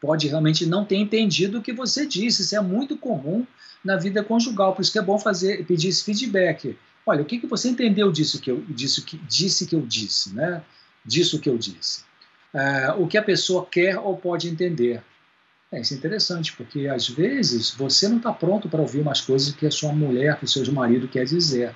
pode 0.00 0.28
realmente 0.28 0.66
não 0.66 0.84
ter 0.84 0.96
entendido 0.96 1.58
o 1.58 1.62
que 1.62 1.72
você 1.72 2.04
disse. 2.04 2.42
Isso 2.42 2.56
é 2.56 2.60
muito 2.60 2.96
comum 2.96 3.46
na 3.84 3.96
vida 3.96 4.22
conjugal, 4.22 4.74
por 4.74 4.82
isso 4.82 4.92
que 4.92 4.98
é 4.98 5.02
bom 5.02 5.18
fazer 5.18 5.64
pedir 5.64 5.88
esse 5.88 6.04
feedback. 6.04 6.76
Olha, 7.06 7.22
o 7.22 7.24
que, 7.24 7.38
que 7.38 7.46
você 7.46 7.68
entendeu 7.68 8.12
disso 8.12 8.40
que 8.40 8.50
eu 8.50 8.62
disse 8.68 9.02
que 9.02 9.16
disse 9.16 9.66
que 9.66 9.74
eu 9.74 9.80
disse, 9.80 10.34
né? 10.34 10.62
Disso 11.04 11.40
que 11.40 11.48
eu 11.48 11.56
disse. 11.56 12.04
É, 12.54 12.92
o 12.92 13.06
que 13.06 13.16
a 13.16 13.22
pessoa 13.22 13.66
quer 13.66 13.98
ou 13.98 14.16
pode 14.16 14.48
entender. 14.48 15.02
É, 15.70 15.80
isso 15.80 15.94
é 15.94 15.96
interessante, 15.96 16.52
porque 16.52 16.86
às 16.86 17.08
vezes 17.08 17.70
você 17.70 18.08
não 18.08 18.18
está 18.18 18.32
pronto 18.32 18.68
para 18.68 18.80
ouvir 18.80 19.00
umas 19.00 19.20
coisas 19.20 19.54
que 19.54 19.66
a 19.66 19.70
sua 19.70 19.92
mulher, 19.92 20.36
que 20.36 20.44
o 20.44 20.48
seu 20.48 20.70
marido 20.72 21.08
quer 21.08 21.24
dizer. 21.24 21.74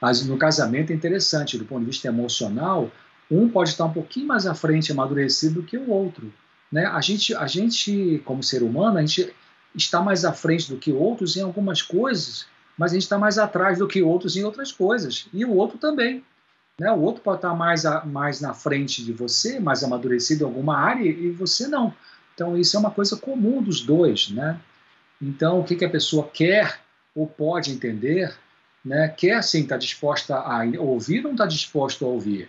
Mas 0.00 0.26
no 0.26 0.36
casamento 0.36 0.90
é 0.90 0.94
interessante, 0.94 1.56
do 1.56 1.64
ponto 1.64 1.80
de 1.80 1.86
vista 1.86 2.08
emocional, 2.08 2.90
um 3.30 3.48
pode 3.48 3.70
estar 3.70 3.84
um 3.84 3.92
pouquinho 3.92 4.26
mais 4.26 4.46
à 4.46 4.54
frente, 4.54 4.92
amadurecido 4.92 5.60
do 5.60 5.66
que 5.66 5.76
o 5.76 5.90
outro. 5.90 6.32
Né? 6.70 6.86
A, 6.86 7.00
gente, 7.00 7.34
a 7.34 7.46
gente, 7.46 8.22
como 8.24 8.42
ser 8.42 8.62
humano, 8.62 8.98
a 8.98 9.00
gente 9.00 9.32
está 9.74 10.00
mais 10.00 10.24
à 10.24 10.32
frente 10.32 10.70
do 10.70 10.78
que 10.78 10.92
outros 10.92 11.36
em 11.36 11.42
algumas 11.42 11.82
coisas, 11.82 12.46
mas 12.76 12.92
a 12.92 12.94
gente 12.94 13.02
está 13.02 13.18
mais 13.18 13.38
atrás 13.38 13.78
do 13.78 13.86
que 13.86 14.02
outros 14.02 14.36
em 14.36 14.44
outras 14.44 14.72
coisas. 14.72 15.28
E 15.32 15.44
o 15.44 15.54
outro 15.54 15.78
também. 15.78 16.24
Né? 16.80 16.90
O 16.90 17.00
outro 17.00 17.22
pode 17.22 17.38
estar 17.38 17.54
mais, 17.54 17.84
a, 17.84 18.04
mais 18.04 18.40
na 18.40 18.54
frente 18.54 19.04
de 19.04 19.12
você, 19.12 19.60
mais 19.60 19.84
amadurecido 19.84 20.44
em 20.44 20.46
alguma 20.46 20.76
área, 20.76 21.04
e 21.04 21.30
você 21.30 21.68
não. 21.68 21.94
Então, 22.34 22.56
isso 22.56 22.76
é 22.76 22.80
uma 22.80 22.90
coisa 22.90 23.16
comum 23.16 23.62
dos 23.62 23.82
dois. 23.82 24.30
Né? 24.30 24.58
Então, 25.20 25.60
o 25.60 25.64
que, 25.64 25.76
que 25.76 25.84
a 25.84 25.90
pessoa 25.90 26.28
quer 26.32 26.80
ou 27.14 27.26
pode 27.26 27.70
entender, 27.70 28.34
né? 28.82 29.08
quer 29.08 29.42
sim, 29.42 29.62
está 29.62 29.76
disposta 29.76 30.34
a 30.36 30.64
ouvir 30.78 31.18
ou 31.18 31.24
não 31.24 31.32
está 31.32 31.46
disposto 31.46 32.06
a 32.06 32.08
ouvir 32.08 32.48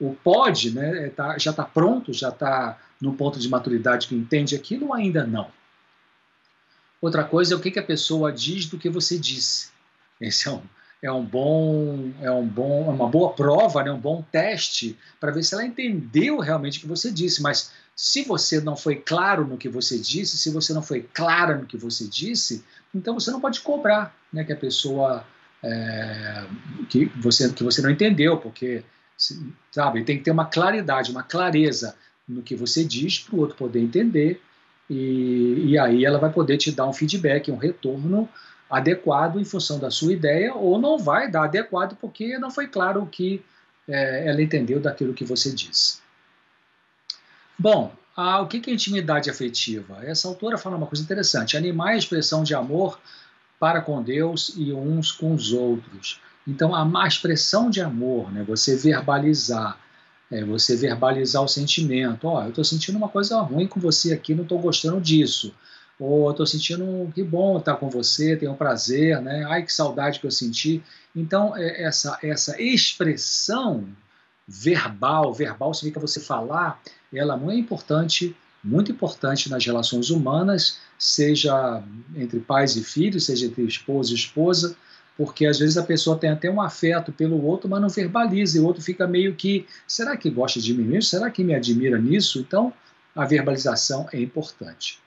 o 0.00 0.14
pode 0.14 0.74
né, 0.74 1.06
é, 1.06 1.08
tá, 1.08 1.38
já 1.38 1.50
está 1.50 1.64
pronto, 1.64 2.12
já 2.12 2.28
está 2.28 2.78
no 3.00 3.14
ponto 3.14 3.38
de 3.38 3.48
maturidade 3.48 4.06
que 4.06 4.14
entende 4.14 4.54
aquilo 4.54 4.88
ou 4.88 4.94
ainda 4.94 5.26
não? 5.26 5.48
Outra 7.00 7.24
coisa 7.24 7.54
é 7.54 7.56
o 7.56 7.60
que, 7.60 7.70
que 7.70 7.78
a 7.78 7.84
pessoa 7.84 8.32
diz 8.32 8.66
do 8.66 8.78
que 8.78 8.88
você 8.88 9.18
disse. 9.18 9.70
Esse 10.20 10.48
é 10.48 10.52
um, 10.52 10.62
é 11.02 11.10
um 11.10 11.24
bom, 11.24 12.12
é 12.20 12.30
um 12.30 12.46
bom, 12.46 12.90
é 12.90 12.94
uma 12.94 13.08
boa 13.08 13.32
prova, 13.32 13.82
né, 13.82 13.90
um 13.90 13.98
bom 13.98 14.24
teste 14.30 14.96
para 15.18 15.32
ver 15.32 15.42
se 15.42 15.52
ela 15.52 15.64
entendeu 15.64 16.38
realmente 16.38 16.78
o 16.78 16.82
que 16.82 16.86
você 16.86 17.10
disse. 17.10 17.42
Mas 17.42 17.72
se 17.96 18.22
você 18.22 18.60
não 18.60 18.76
foi 18.76 18.96
claro 18.96 19.44
no 19.46 19.58
que 19.58 19.68
você 19.68 19.98
disse, 19.98 20.38
se 20.38 20.50
você 20.50 20.72
não 20.72 20.82
foi 20.82 21.02
clara 21.02 21.56
no 21.56 21.66
que 21.66 21.76
você 21.76 22.06
disse, 22.06 22.64
então 22.94 23.14
você 23.14 23.32
não 23.32 23.40
pode 23.40 23.60
cobrar, 23.60 24.14
né, 24.32 24.44
que 24.44 24.52
a 24.52 24.56
pessoa 24.56 25.26
é, 25.62 26.44
que 26.88 27.06
você 27.16 27.52
que 27.52 27.64
você 27.64 27.82
não 27.82 27.90
entendeu, 27.90 28.36
porque 28.38 28.84
sabe 29.70 30.04
tem 30.04 30.18
que 30.18 30.24
ter 30.24 30.30
uma 30.30 30.46
claridade, 30.46 31.10
uma 31.10 31.22
clareza 31.22 31.96
no 32.28 32.42
que 32.42 32.54
você 32.54 32.84
diz 32.84 33.18
para 33.18 33.36
o 33.36 33.40
outro 33.40 33.56
poder 33.56 33.80
entender 33.80 34.40
e, 34.88 35.70
e 35.70 35.78
aí 35.78 36.04
ela 36.04 36.18
vai 36.18 36.30
poder 36.30 36.56
te 36.58 36.70
dar 36.70 36.86
um 36.86 36.92
feedback, 36.92 37.50
um 37.50 37.56
retorno 37.56 38.28
adequado 38.68 39.38
em 39.38 39.44
função 39.44 39.78
da 39.78 39.90
sua 39.90 40.12
ideia, 40.12 40.54
ou 40.54 40.78
não 40.78 40.98
vai 40.98 41.30
dar 41.30 41.44
adequado 41.44 41.96
porque 41.96 42.38
não 42.38 42.50
foi 42.50 42.66
claro 42.66 43.02
o 43.02 43.06
que 43.06 43.44
é, 43.88 44.28
ela 44.28 44.42
entendeu 44.42 44.80
daquilo 44.80 45.14
que 45.14 45.24
você 45.24 45.52
disse. 45.52 46.00
Bom, 47.58 47.94
a, 48.16 48.40
o 48.40 48.48
que 48.48 48.70
é 48.70 48.72
intimidade 48.72 49.30
afetiva? 49.30 50.04
Essa 50.04 50.28
autora 50.28 50.58
fala 50.58 50.76
uma 50.76 50.86
coisa 50.86 51.02
interessante: 51.02 51.56
animar 51.56 51.88
a 51.88 51.96
expressão 51.96 52.42
de 52.42 52.54
amor 52.54 52.98
para 53.58 53.80
com 53.80 54.02
Deus 54.02 54.54
e 54.56 54.72
uns 54.72 55.12
com 55.12 55.34
os 55.34 55.52
outros. 55.52 56.20
Então, 56.46 56.74
a, 56.74 57.06
expressão 57.06 57.70
de 57.70 57.80
amor, 57.80 58.32
né, 58.32 58.42
você 58.42 58.76
verbalizar, 58.76 59.78
é, 60.30 60.44
você 60.44 60.76
verbalizar 60.76 61.42
o 61.42 61.48
sentimento. 61.48 62.26
Ó, 62.26 62.38
oh, 62.38 62.42
eu 62.44 62.48
estou 62.48 62.64
sentindo 62.64 62.96
uma 62.96 63.08
coisa 63.08 63.40
ruim 63.40 63.66
com 63.66 63.78
você 63.78 64.12
aqui, 64.12 64.34
não 64.34 64.42
estou 64.42 64.58
gostando 64.58 65.00
disso 65.00 65.54
ou 66.02 66.30
estou 66.32 66.46
sentindo 66.46 67.10
que 67.14 67.22
bom 67.22 67.58
estar 67.58 67.76
com 67.76 67.88
você, 67.88 68.36
tenho 68.36 68.52
um 68.52 68.56
prazer, 68.56 69.20
né? 69.22 69.44
Ai, 69.48 69.62
que 69.62 69.72
saudade 69.72 70.18
que 70.18 70.26
eu 70.26 70.30
senti. 70.32 70.82
Então, 71.14 71.56
é, 71.56 71.84
essa, 71.84 72.18
essa 72.22 72.60
expressão 72.60 73.86
verbal, 74.46 75.32
verbal 75.32 75.72
significa 75.72 76.00
você 76.00 76.18
falar, 76.18 76.82
ela 77.14 77.40
é 77.52 77.54
importante, 77.54 78.36
muito 78.64 78.90
importante 78.90 79.48
nas 79.48 79.64
relações 79.64 80.10
humanas, 80.10 80.78
seja 80.98 81.82
entre 82.16 82.40
pais 82.40 82.74
e 82.76 82.82
filhos, 82.82 83.26
seja 83.26 83.46
entre 83.46 83.64
esposo 83.64 84.12
e 84.12 84.16
esposa, 84.16 84.76
porque 85.16 85.46
às 85.46 85.58
vezes 85.58 85.76
a 85.76 85.82
pessoa 85.82 86.18
tem 86.18 86.30
até 86.30 86.50
um 86.50 86.60
afeto 86.60 87.12
pelo 87.12 87.42
outro, 87.44 87.68
mas 87.68 87.80
não 87.80 87.88
verbaliza, 87.88 88.58
e 88.58 88.60
o 88.60 88.66
outro 88.66 88.82
fica 88.82 89.06
meio 89.06 89.34
que, 89.34 89.66
será 89.86 90.16
que 90.16 90.30
gosta 90.30 90.60
de 90.60 90.72
mim 90.74 90.84
mesmo? 90.84 91.02
Será 91.02 91.30
que 91.30 91.44
me 91.44 91.54
admira 91.54 91.98
nisso? 91.98 92.38
Então, 92.40 92.72
a 93.14 93.24
verbalização 93.24 94.08
é 94.12 94.20
importante. 94.20 95.00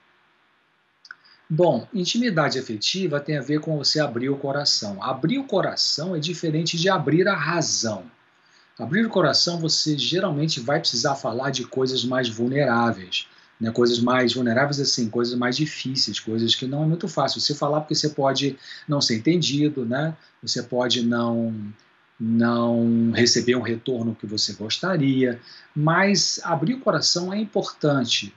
Bom, 1.50 1.88
intimidade 1.94 2.58
afetiva 2.58 3.20
tem 3.20 3.38
a 3.38 3.42
ver 3.42 3.60
com 3.60 3.78
você 3.78 4.00
abrir 4.00 4.30
o 4.30 4.38
coração. 4.38 5.02
Abrir 5.02 5.38
o 5.38 5.44
coração 5.44 6.16
é 6.16 6.20
diferente 6.20 6.78
de 6.78 6.90
abrir 6.90 7.28
a 7.28 7.36
razão. 7.36 8.04
Abrir 8.80 9.06
o 9.06 9.10
coração, 9.10 9.60
você 9.60 9.98
geralmente 9.98 10.60
vai 10.60 10.80
precisar 10.80 11.16
falar 11.16 11.52
de 11.52 11.66
coisas 11.66 12.04
mais 12.04 12.28
vulneráveis, 12.28 13.28
né? 13.60 13.72
coisas 13.72 14.00
mais 14.00 14.34
vulneráveis 14.34 14.80
assim, 14.80 15.10
coisas 15.10 15.36
mais 15.36 15.56
difíceis, 15.58 16.20
coisas 16.20 16.56
que 16.56 16.66
não 16.66 16.84
é 16.84 16.86
muito 16.86 17.08
fácil 17.08 17.40
você 17.42 17.54
falar 17.54 17.82
porque 17.82 17.96
você 17.96 18.10
pode 18.10 18.58
não 18.88 19.02
ser 19.02 19.18
entendido, 19.18 19.86
né? 19.86 20.16
Você 20.42 20.64
pode 20.64 21.06
não 21.06 21.54
não 22.18 23.12
receber 23.12 23.56
um 23.56 23.62
retorno 23.62 24.16
que 24.16 24.26
você 24.26 24.54
gostaria, 24.54 25.40
mas 25.76 26.40
abrir 26.44 26.76
o 26.76 26.80
coração 26.80 27.34
é 27.34 27.38
importante 27.38 28.34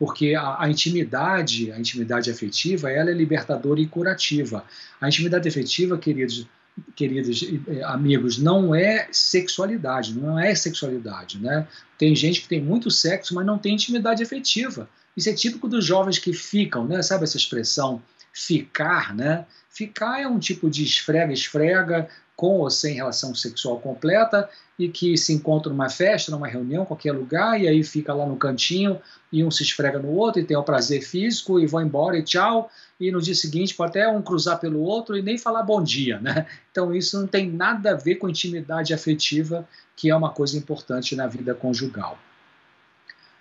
porque 0.00 0.34
a, 0.34 0.62
a, 0.62 0.70
intimidade, 0.70 1.70
a 1.70 1.78
intimidade 1.78 2.30
afetiva, 2.30 2.90
ela 2.90 3.10
é 3.10 3.12
libertadora 3.12 3.78
e 3.78 3.86
curativa. 3.86 4.64
A 4.98 5.06
intimidade 5.06 5.46
afetiva, 5.46 5.98
queridos, 5.98 6.48
queridos 6.94 7.42
eh, 7.42 7.82
amigos, 7.84 8.38
não 8.38 8.74
é 8.74 9.08
sexualidade, 9.10 10.14
não 10.14 10.38
é 10.38 10.54
sexualidade, 10.54 11.38
né? 11.38 11.66
Tem 11.98 12.14
gente 12.14 12.42
que 12.42 12.48
tem 12.48 12.60
muito 12.60 12.90
sexo, 12.90 13.34
mas 13.34 13.46
não 13.46 13.58
tem 13.58 13.74
intimidade 13.74 14.22
afetiva. 14.22 14.88
Isso 15.16 15.28
é 15.28 15.32
típico 15.32 15.68
dos 15.68 15.84
jovens 15.84 16.18
que 16.18 16.32
ficam, 16.32 16.86
né? 16.86 17.02
Sabe 17.02 17.24
essa 17.24 17.36
expressão 17.36 18.02
ficar, 18.32 19.14
né? 19.14 19.44
Ficar 19.68 20.20
é 20.20 20.26
um 20.26 20.38
tipo 20.38 20.70
de 20.70 20.84
esfrega-esfrega, 20.84 22.08
com 22.40 22.60
ou 22.60 22.70
sem 22.70 22.94
relação 22.94 23.34
sexual 23.34 23.78
completa 23.78 24.48
e 24.78 24.88
que 24.88 25.14
se 25.18 25.34
encontra 25.34 25.70
numa 25.70 25.90
festa, 25.90 26.32
numa 26.32 26.48
reunião, 26.48 26.86
qualquer 26.86 27.12
lugar, 27.12 27.60
e 27.60 27.68
aí 27.68 27.84
fica 27.84 28.14
lá 28.14 28.24
no 28.24 28.34
cantinho 28.34 28.98
e 29.30 29.44
um 29.44 29.50
se 29.50 29.62
esfrega 29.62 29.98
no 29.98 30.08
outro 30.08 30.40
e 30.40 30.44
tem 30.44 30.56
o 30.56 30.62
prazer 30.62 31.02
físico 31.02 31.60
e 31.60 31.66
vão 31.66 31.82
embora 31.82 32.16
e 32.16 32.22
tchau, 32.22 32.70
e 32.98 33.10
no 33.12 33.20
dia 33.20 33.34
seguinte 33.34 33.74
pode 33.74 33.90
até 33.90 34.08
um 34.08 34.22
cruzar 34.22 34.58
pelo 34.58 34.80
outro 34.80 35.18
e 35.18 35.22
nem 35.22 35.36
falar 35.36 35.62
bom 35.64 35.82
dia, 35.82 36.18
né? 36.18 36.46
Então 36.72 36.94
isso 36.94 37.20
não 37.20 37.26
tem 37.26 37.50
nada 37.50 37.90
a 37.90 37.94
ver 37.94 38.14
com 38.14 38.26
intimidade 38.26 38.94
afetiva, 38.94 39.68
que 39.94 40.08
é 40.08 40.16
uma 40.16 40.30
coisa 40.30 40.56
importante 40.56 41.14
na 41.14 41.26
vida 41.26 41.54
conjugal 41.54 42.18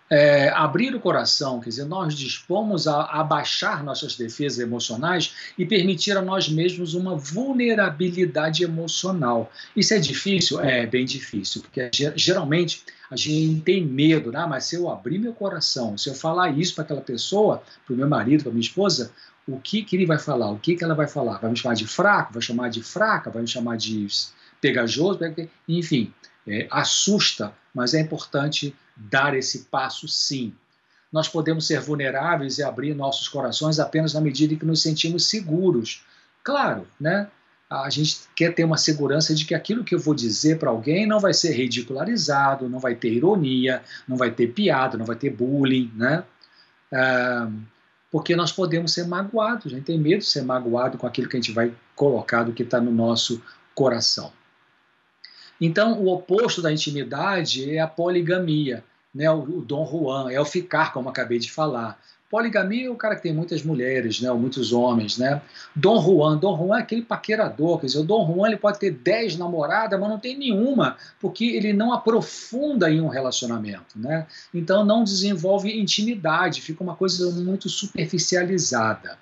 é, 0.09 0.49
abrir 0.49 0.95
o 0.95 0.99
coração, 0.99 1.59
quer 1.59 1.69
dizer, 1.69 1.85
nós 1.85 2.15
dispomos 2.15 2.87
a 2.87 3.03
abaixar 3.03 3.83
nossas 3.83 4.15
defesas 4.15 4.59
emocionais 4.59 5.33
e 5.57 5.65
permitir 5.65 6.17
a 6.17 6.21
nós 6.21 6.49
mesmos 6.49 6.93
uma 6.93 7.15
vulnerabilidade 7.15 8.63
emocional. 8.63 9.51
Isso 9.75 9.93
é 9.93 9.99
difícil? 9.99 10.59
É 10.61 10.85
bem 10.85 11.05
difícil, 11.05 11.61
porque 11.61 11.91
geralmente 12.15 12.83
a 13.11 13.15
gente 13.15 13.61
tem 13.61 13.85
medo, 13.85 14.31
né? 14.31 14.45
mas 14.47 14.65
se 14.65 14.75
eu 14.75 14.89
abrir 14.89 15.19
meu 15.19 15.33
coração, 15.33 15.97
se 15.97 16.09
eu 16.09 16.15
falar 16.15 16.57
isso 16.57 16.75
para 16.75 16.83
aquela 16.83 17.01
pessoa, 17.01 17.61
para 17.85 17.93
o 17.93 17.97
meu 17.97 18.07
marido, 18.07 18.43
para 18.43 18.51
minha 18.51 18.61
esposa, 18.61 19.11
o 19.47 19.59
que, 19.59 19.83
que 19.83 19.95
ele 19.95 20.05
vai 20.05 20.19
falar? 20.19 20.51
O 20.51 20.59
que, 20.59 20.75
que 20.75 20.83
ela 20.83 20.93
vai 20.93 21.07
falar? 21.07 21.39
Vai 21.39 21.49
me 21.49 21.57
chamar 21.57 21.73
de 21.73 21.87
fraco? 21.87 22.33
Vai 22.33 22.41
chamar 22.41 22.69
de 22.69 22.83
fraca? 22.83 23.31
Vai 23.31 23.41
me 23.41 23.47
chamar 23.47 23.77
de 23.77 24.07
pegajoso? 24.61 25.19
Enfim, 25.67 26.13
é, 26.47 26.67
assusta, 26.69 27.53
mas 27.73 27.93
é 27.93 27.99
importante 27.99 28.75
dar 28.95 29.35
esse 29.35 29.65
passo 29.65 30.07
sim. 30.07 30.53
Nós 31.11 31.27
podemos 31.27 31.65
ser 31.65 31.79
vulneráveis 31.79 32.57
e 32.57 32.63
abrir 32.63 32.93
nossos 32.93 33.27
corações 33.27 33.79
apenas 33.79 34.13
na 34.13 34.21
medida 34.21 34.53
em 34.53 34.57
que 34.57 34.65
nos 34.65 34.81
sentimos 34.81 35.27
seguros. 35.27 36.03
Claro, 36.43 36.87
né? 36.99 37.27
A 37.69 37.89
gente 37.89 38.21
quer 38.35 38.53
ter 38.53 38.63
uma 38.63 38.77
segurança 38.77 39.33
de 39.35 39.45
que 39.45 39.53
aquilo 39.53 39.83
que 39.83 39.93
eu 39.93 39.99
vou 39.99 40.15
dizer 40.15 40.57
para 40.57 40.69
alguém 40.69 41.05
não 41.05 41.19
vai 41.19 41.33
ser 41.33 41.51
ridicularizado, 41.51 42.67
não 42.67 42.79
vai 42.79 42.95
ter 42.95 43.13
ironia, 43.13 43.83
não 44.07 44.17
vai 44.17 44.31
ter 44.31 44.47
piada, 44.47 44.97
não 44.97 45.05
vai 45.05 45.15
ter 45.15 45.29
bullying, 45.29 45.91
né? 45.95 46.23
Ah, 46.91 47.49
porque 48.11 48.35
nós 48.35 48.51
podemos 48.51 48.91
ser 48.91 49.07
magoados, 49.07 49.67
a 49.67 49.69
gente 49.69 49.85
tem 49.85 49.99
medo 49.99 50.19
de 50.19 50.25
ser 50.25 50.41
magoado 50.41 50.97
com 50.97 51.05
aquilo 51.05 51.29
que 51.29 51.37
a 51.37 51.39
gente 51.39 51.51
vai 51.51 51.71
colocar 51.95 52.43
do 52.43 52.53
que 52.53 52.63
está 52.63 52.81
no 52.81 52.91
nosso 52.91 53.41
coração. 53.75 54.33
Então, 55.59 55.99
o 55.99 56.07
oposto 56.07 56.61
da 56.61 56.71
intimidade 56.71 57.75
é 57.75 57.79
a 57.79 57.87
poligamia, 57.87 58.83
né? 59.13 59.29
o, 59.29 59.41
o 59.41 59.61
Dom 59.61 59.85
Juan, 59.85 60.31
é 60.31 60.39
o 60.39 60.45
ficar, 60.45 60.93
como 60.93 61.09
acabei 61.09 61.39
de 61.39 61.51
falar. 61.51 61.99
Poligamia 62.29 62.85
é 62.85 62.89
o 62.89 62.95
cara 62.95 63.15
que 63.15 63.23
tem 63.23 63.33
muitas 63.33 63.63
mulheres, 63.63 64.21
né, 64.21 64.31
ou 64.31 64.37
muitos 64.37 64.71
homens, 64.71 65.17
né? 65.17 65.41
Dom 65.75 65.99
Juan, 65.99 66.37
Dom 66.37 66.55
Juan 66.55 66.77
é 66.77 66.81
aquele 66.81 67.01
paquerador, 67.01 67.79
quer 67.79 67.87
dizer, 67.87 67.97
o 67.97 68.03
Dom 68.03 68.31
Juan 68.31 68.49
ele 68.49 68.57
pode 68.57 68.77
ter 68.77 68.91
10 68.91 69.37
namoradas, 69.37 69.99
mas 69.99 70.07
não 70.07 70.19
tem 70.19 70.37
nenhuma, 70.37 70.95
porque 71.19 71.43
ele 71.45 71.73
não 71.73 71.91
aprofunda 71.91 72.89
em 72.91 73.01
um 73.01 73.07
relacionamento, 73.07 73.97
né? 73.97 74.27
Então 74.53 74.85
não 74.85 75.03
desenvolve 75.03 75.75
intimidade, 75.75 76.61
fica 76.61 76.83
uma 76.83 76.95
coisa 76.95 77.31
muito 77.31 77.67
superficializada. 77.67 79.17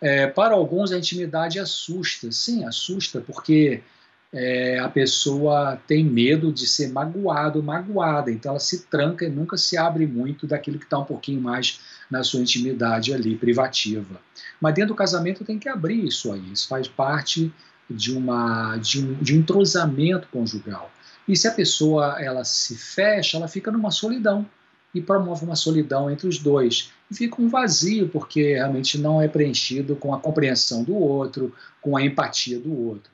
É, 0.00 0.26
para 0.26 0.54
alguns 0.54 0.90
a 0.90 0.98
intimidade 0.98 1.58
assusta, 1.60 2.32
sim, 2.32 2.64
assusta, 2.64 3.20
porque 3.20 3.82
é, 4.32 4.78
a 4.78 4.88
pessoa 4.88 5.78
tem 5.86 6.02
medo 6.02 6.50
de 6.50 6.66
ser 6.66 6.90
magoado, 6.90 7.62
magoada, 7.62 8.30
então 8.30 8.52
ela 8.52 8.58
se 8.58 8.86
tranca 8.86 9.26
e 9.26 9.30
nunca 9.30 9.58
se 9.58 9.76
abre 9.76 10.06
muito 10.06 10.46
daquilo 10.46 10.78
que 10.78 10.84
está 10.84 10.98
um 10.98 11.04
pouquinho 11.04 11.40
mais 11.40 11.80
na 12.10 12.24
sua 12.24 12.40
intimidade 12.40 13.12
ali, 13.12 13.36
privativa. 13.36 14.18
Mas 14.58 14.74
dentro 14.74 14.94
do 14.94 14.96
casamento 14.96 15.44
tem 15.44 15.58
que 15.58 15.68
abrir 15.68 16.06
isso 16.06 16.32
aí, 16.32 16.52
isso 16.52 16.66
faz 16.66 16.88
parte 16.88 17.52
de, 17.90 18.16
uma, 18.16 18.78
de, 18.78 19.04
um, 19.04 19.14
de 19.14 19.34
um 19.34 19.40
entrosamento 19.40 20.26
conjugal. 20.28 20.90
E 21.28 21.36
se 21.36 21.46
a 21.46 21.52
pessoa 21.52 22.16
ela 22.18 22.42
se 22.42 22.74
fecha, 22.74 23.36
ela 23.36 23.48
fica 23.48 23.70
numa 23.70 23.90
solidão 23.90 24.46
e 24.94 25.00
promove 25.00 25.44
uma 25.44 25.56
solidão 25.56 26.10
entre 26.10 26.26
os 26.26 26.38
dois. 26.38 26.90
E 27.10 27.14
fica 27.14 27.40
um 27.40 27.48
vazio, 27.48 28.08
porque 28.08 28.54
realmente 28.54 28.98
não 28.98 29.20
é 29.20 29.28
preenchido 29.28 29.94
com 29.94 30.14
a 30.14 30.18
compreensão 30.18 30.82
do 30.82 30.94
outro, 30.94 31.54
com 31.80 31.96
a 31.96 32.02
empatia 32.02 32.58
do 32.58 32.76
outro 32.88 33.12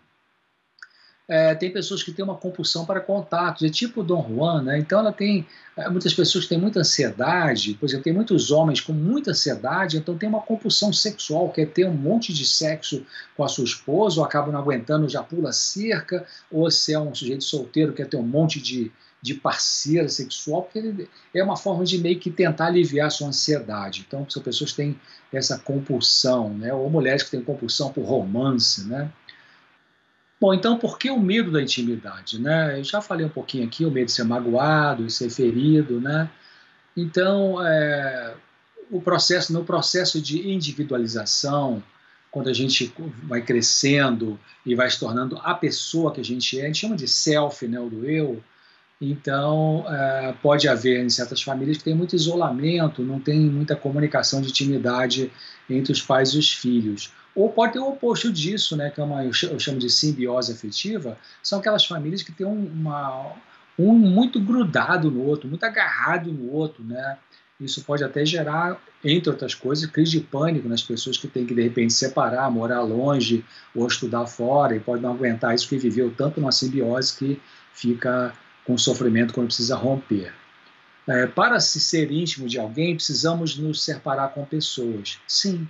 é, 1.28 1.54
tem 1.54 1.70
pessoas 1.70 2.02
que 2.02 2.10
têm 2.10 2.24
uma 2.24 2.36
compulsão 2.36 2.86
para 2.86 3.00
contatos, 3.00 3.62
é 3.62 3.68
tipo 3.68 4.00
o 4.00 4.04
Dom 4.04 4.26
Juan, 4.26 4.62
né? 4.62 4.78
Então 4.78 5.00
ela 5.00 5.12
tem 5.12 5.46
é, 5.76 5.86
muitas 5.90 6.14
pessoas 6.14 6.44
que 6.44 6.48
têm 6.48 6.58
muita 6.58 6.80
ansiedade, 6.80 7.74
por 7.74 7.84
exemplo, 7.84 8.04
tem 8.04 8.14
muitos 8.14 8.50
homens 8.50 8.80
com 8.80 8.94
muita 8.94 9.32
ansiedade, 9.32 9.98
então 9.98 10.16
tem 10.16 10.26
uma 10.26 10.40
compulsão 10.40 10.90
sexual, 10.90 11.50
quer 11.50 11.66
ter 11.66 11.86
um 11.86 11.92
monte 11.92 12.32
de 12.32 12.46
sexo 12.46 13.04
com 13.36 13.44
a 13.44 13.48
sua 13.48 13.64
esposa, 13.64 14.20
ou 14.20 14.24
acaba 14.24 14.50
não 14.50 14.58
aguentando, 14.58 15.06
já 15.06 15.22
pula 15.22 15.52
cerca, 15.52 16.24
ou 16.50 16.70
se 16.70 16.94
é 16.94 16.98
um 16.98 17.14
sujeito 17.14 17.44
solteiro, 17.44 17.92
quer 17.92 18.08
ter 18.08 18.16
um 18.16 18.22
monte 18.22 18.58
de, 18.58 18.90
de 19.20 19.34
parceira 19.34 20.08
sexual, 20.08 20.62
porque 20.62 21.06
é 21.34 21.44
uma 21.44 21.58
forma 21.58 21.84
de 21.84 21.98
meio 21.98 22.18
que 22.18 22.30
tentar 22.30 22.68
aliviar 22.68 23.08
a 23.08 23.10
sua 23.10 23.28
ansiedade. 23.28 24.02
Então, 24.08 24.24
são 24.30 24.42
pessoas 24.42 24.70
que 24.70 24.78
têm 24.78 24.98
essa 25.30 25.58
compulsão, 25.58 26.54
né? 26.54 26.72
ou 26.72 26.88
mulheres 26.88 27.22
que 27.22 27.32
têm 27.32 27.42
compulsão 27.42 27.92
por 27.92 28.04
romance, 28.06 28.88
né? 28.88 29.12
Bom, 30.40 30.54
então 30.54 30.78
por 30.78 30.98
que 30.98 31.10
o 31.10 31.18
medo 31.18 31.50
da 31.50 31.60
intimidade? 31.60 32.40
Né? 32.40 32.78
Eu 32.78 32.84
já 32.84 33.00
falei 33.00 33.26
um 33.26 33.30
pouquinho 33.30 33.66
aqui, 33.66 33.84
o 33.84 33.90
medo 33.90 34.06
de 34.06 34.12
ser 34.12 34.24
magoado, 34.24 35.04
de 35.04 35.12
ser 35.12 35.30
ferido, 35.30 36.00
né? 36.00 36.30
Então, 36.96 37.64
é, 37.64 38.34
o 38.90 39.00
processo, 39.00 39.52
no 39.52 39.64
processo 39.64 40.20
de 40.20 40.50
individualização, 40.50 41.82
quando 42.30 42.48
a 42.48 42.52
gente 42.52 42.92
vai 43.22 43.42
crescendo 43.42 44.38
e 44.64 44.74
vai 44.74 44.90
se 44.90 44.98
tornando 44.98 45.38
a 45.42 45.54
pessoa 45.54 46.12
que 46.12 46.20
a 46.20 46.24
gente 46.24 46.58
é, 46.58 46.64
a 46.64 46.66
gente 46.66 46.78
chama 46.78 46.96
de 46.96 47.08
self, 47.08 47.66
né, 47.66 47.80
o 47.80 47.88
do 47.88 48.04
eu, 48.04 48.42
então, 49.00 49.84
é, 49.88 50.34
pode 50.42 50.66
haver 50.68 51.04
em 51.04 51.08
certas 51.08 51.40
famílias 51.40 51.78
que 51.78 51.84
tem 51.84 51.94
muito 51.94 52.16
isolamento, 52.16 53.02
não 53.02 53.20
tem 53.20 53.38
muita 53.38 53.76
comunicação 53.76 54.40
de 54.40 54.48
intimidade 54.48 55.30
entre 55.70 55.92
os 55.92 56.02
pais 56.02 56.30
e 56.30 56.38
os 56.38 56.52
filhos. 56.52 57.12
Ou 57.34 57.48
pode 57.48 57.74
ter 57.74 57.78
o 57.78 57.88
oposto 57.88 58.32
disso, 58.32 58.76
né, 58.76 58.90
que 58.90 59.00
é 59.00 59.04
uma, 59.04 59.24
eu 59.24 59.32
chamo 59.32 59.78
de 59.78 59.88
simbiose 59.88 60.52
afetiva, 60.52 61.16
são 61.40 61.60
aquelas 61.60 61.84
famílias 61.84 62.22
que 62.22 62.32
têm 62.32 62.44
uma, 62.44 63.32
um 63.78 63.92
muito 63.92 64.40
grudado 64.40 65.08
no 65.08 65.22
outro, 65.22 65.48
muito 65.48 65.62
agarrado 65.62 66.32
no 66.32 66.50
outro, 66.52 66.82
né? 66.82 67.16
Isso 67.60 67.82
pode 67.84 68.04
até 68.04 68.24
gerar, 68.24 68.80
entre 69.04 69.30
outras 69.30 69.54
coisas, 69.54 69.86
crise 69.86 70.12
de 70.12 70.20
pânico 70.20 70.68
nas 70.68 70.82
pessoas 70.82 71.16
que 71.16 71.26
têm 71.26 71.44
que, 71.44 71.54
de 71.54 71.62
repente, 71.62 71.92
separar, 71.92 72.48
morar 72.50 72.82
longe 72.82 73.44
ou 73.74 73.86
estudar 73.86 74.26
fora 74.26 74.76
e 74.76 74.80
pode 74.80 75.02
não 75.02 75.10
aguentar 75.10 75.54
isso 75.54 75.68
que 75.68 75.76
viveu 75.76 76.12
tanto 76.16 76.40
numa 76.40 76.52
simbiose 76.52 77.16
que 77.16 77.40
fica 77.72 78.32
com 78.68 78.76
sofrimento 78.76 79.32
quando 79.32 79.46
precisa 79.46 79.74
romper. 79.74 80.30
É, 81.06 81.26
para 81.26 81.58
se 81.58 81.80
ser 81.80 82.12
íntimo 82.12 82.46
de 82.46 82.58
alguém, 82.58 82.94
precisamos 82.94 83.56
nos 83.56 83.82
separar 83.82 84.28
com 84.34 84.44
pessoas. 84.44 85.18
Sim, 85.26 85.66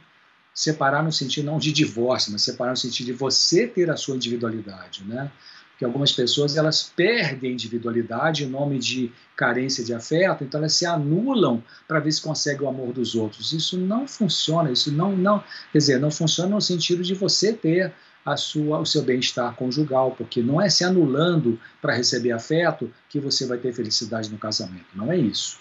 separar 0.52 1.04
no 1.04 1.12
sentido 1.12 1.46
não 1.46 1.61
de 1.61 1.70
divórcio, 1.70 2.32
mas 2.32 2.42
separar 2.42 2.72
no 2.72 2.76
sentido 2.76 3.06
de 3.06 3.12
você 3.12 3.68
ter 3.68 3.88
a 3.88 3.96
sua 3.96 4.16
individualidade, 4.16 5.04
né? 5.04 5.30
que 5.78 5.84
algumas 5.84 6.11
pessoas 6.11 6.56
elas 6.56 6.82
perdem 6.82 7.52
individualidade 7.52 8.42
em 8.42 8.48
nome 8.48 8.80
de 8.80 9.12
carência 9.37 9.84
de 9.84 9.94
afeto, 9.94 10.42
então 10.42 10.58
elas 10.58 10.72
se 10.72 10.84
anulam 10.84 11.62
para 11.87 12.00
ver 12.00 12.11
se 12.11 12.20
conseguem 12.20 12.66
o 12.66 12.68
amor 12.68 12.92
dos 12.92 13.14
outros. 13.14 13.52
Isso 13.52 13.78
não 13.78 14.08
funciona, 14.08 14.72
isso 14.72 14.90
não, 14.90 15.16
não, 15.16 15.38
quer 15.70 15.78
dizer, 15.78 16.00
não 16.00 16.11
funciona 16.11 16.50
no 16.50 16.61
sentido 16.61 17.04
de 17.04 17.14
você 17.14 17.52
ter 17.52 17.94
a 18.33 18.37
sua, 18.37 18.79
o 18.79 18.87
seu 18.87 19.03
bem-estar 19.03 19.55
conjugal, 19.55 20.12
porque 20.12 20.43
não 20.43 20.61
é 20.61 20.69
se 20.69 20.85
anulando 20.85 21.59
para 21.81 21.95
receber 21.95 22.33
afeto 22.33 22.93
que 23.09 23.21
você 23.21 23.47
vai 23.47 23.59
ter 23.59 23.73
felicidade 23.73 24.31
no 24.31 24.38
casamento, 24.38 24.87
não 24.95 25.11
é 25.11 25.17
isso. 25.17 25.59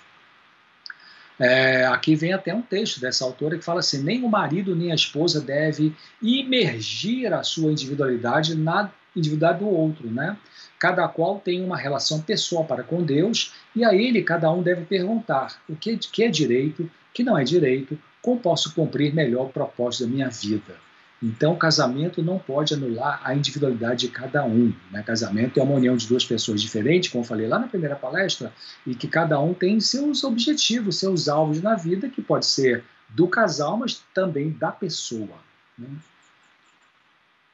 É, 1.40 1.86
aqui 1.86 2.16
vem 2.16 2.34
até 2.34 2.54
um 2.54 2.64
texto 2.64 3.00
dessa 3.00 3.24
autora 3.24 3.58
que 3.58 3.64
fala 3.64 3.80
assim: 3.80 4.02
nem 4.02 4.24
o 4.24 4.30
marido 4.30 4.76
nem 4.76 4.92
a 4.92 4.96
esposa 4.96 5.40
deve 5.40 5.96
imergir 6.22 7.32
a 7.32 7.44
sua 7.44 7.72
individualidade 7.72 8.56
na 8.56 8.92
individualidade 9.16 9.64
do 9.64 9.70
outro, 9.70 10.10
né? 10.10 10.36
Cada 10.80 11.08
qual 11.08 11.40
tem 11.40 11.64
uma 11.64 11.78
relação 11.78 12.22
pessoal 12.22 12.66
para 12.66 12.84
com 12.84 13.04
Deus 13.04 13.54
e 13.76 13.84
a 13.84 13.94
ele 13.94 14.24
cada 14.24 14.52
um 14.52 14.64
deve 14.64 14.86
perguntar 14.86 15.62
o 15.70 15.76
que, 15.76 15.98
que 15.98 16.24
é 16.24 16.30
direito, 16.30 16.90
que 17.14 17.24
não 17.24 17.38
é 17.38 17.44
direito, 17.44 17.98
como 18.22 18.40
posso 18.40 18.74
cumprir 18.74 19.14
melhor 19.14 19.46
o 19.46 19.50
propósito 19.50 20.06
da 20.06 20.10
minha 20.10 20.30
vida. 20.30 20.87
Então, 21.22 21.54
o 21.54 21.58
casamento 21.58 22.22
não 22.22 22.38
pode 22.38 22.76
anular 22.76 23.22
a 23.24 23.34
individualidade 23.34 24.02
de 24.02 24.10
cada 24.10 24.46
um. 24.46 24.72
Né? 24.92 25.02
Casamento 25.02 25.60
é 25.60 25.64
uma 25.64 25.74
união 25.74 25.98
de 25.98 26.08
duas 26.08 26.24
pessoas 26.24 26.62
diferentes, 26.62 27.10
como 27.10 27.24
eu 27.24 27.28
falei 27.28 27.48
lá 27.48 27.58
na 27.58 27.68
primeira 27.68 27.96
palestra, 27.96 28.54
e 28.86 28.94
que 28.94 29.08
cada 29.08 29.40
um 29.40 29.54
tem 29.54 29.80
seus 29.80 30.24
objetivos, 30.24 31.00
seus 31.00 31.28
alvos 31.28 31.62
na 31.62 31.76
vida, 31.76 32.08
que 32.08 32.22
pode 32.22 32.46
ser 32.46 32.84
do 33.10 33.28
casal, 33.28 33.78
mas 33.78 34.04
também 34.14 34.52
da 34.52 34.72
pessoa. 34.72 35.38
Né? 35.78 35.88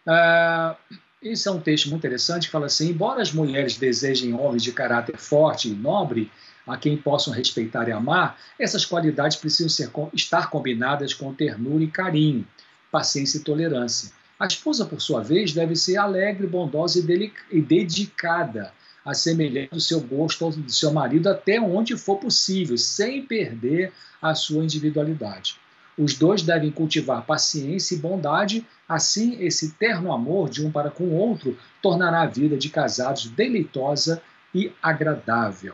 Ah, 0.06 0.76
esse 1.22 1.48
é 1.48 1.52
um 1.52 1.60
texto 1.62 1.90
muito 1.90 2.02
interessante 2.02 2.48
que 2.48 2.52
fala 2.52 2.66
assim: 2.66 2.90
embora 2.90 3.22
as 3.22 3.32
mulheres 3.32 3.78
desejem 3.78 4.34
homens 4.34 4.64
de 4.64 4.74
caráter 4.74 5.18
forte 5.18 5.70
e 5.70 5.74
nobre, 5.74 6.30
a 6.68 6.78
quem 6.78 6.98
possam 6.98 7.34
respeitar 7.34 7.88
e 7.88 7.92
amar, 7.92 8.38
essas 8.60 8.86
qualidades 8.86 9.38
precisam 9.38 9.70
ser, 9.70 9.90
estar 10.14 10.50
combinadas 10.50 11.14
com 11.14 11.34
ternura 11.34 11.84
e 11.84 11.88
carinho, 11.88 12.46
paciência 12.94 13.40
e 13.40 13.42
tolerância. 13.42 14.12
A 14.40 14.46
esposa, 14.46 14.86
por 14.86 15.02
sua 15.02 15.24
vez, 15.24 15.52
deve 15.52 15.76
ser 15.76 15.98
alegre, 15.98 16.46
bondosa 16.46 17.00
e, 17.00 17.60
dedicada, 17.60 18.72
assemelhando 19.04 19.82
seu 19.82 20.00
gosto 20.00 20.46
ao 20.46 20.52
do 20.52 20.72
seu 20.72 20.94
marido 20.94 21.28
até 21.28 21.60
onde 21.60 21.98
for 21.98 22.18
possível, 22.18 22.78
sem 22.78 23.26
perder 23.26 23.92
a 24.22 24.36
sua 24.36 24.64
individualidade. 24.64 25.56
Os 25.98 26.14
dois 26.14 26.44
devem 26.44 26.72
cultivar 26.72 27.26
paciência 27.26 27.96
e 27.96 28.00
bondade, 28.00 28.66
assim 28.88 29.42
esse 29.44 29.72
terno 29.72 30.14
amor 30.14 30.50
de 30.50 30.64
um 30.64 30.72
para 30.72 30.92
com 30.92 31.06
o 31.06 31.16
outro 31.16 31.58
tornará 31.82 32.22
a 32.22 32.28
vida 32.28 32.58
de 32.58 32.70
casados 32.70 33.26
deleitosa 33.26 34.22
e 34.54 34.72
agradável. 34.82 35.74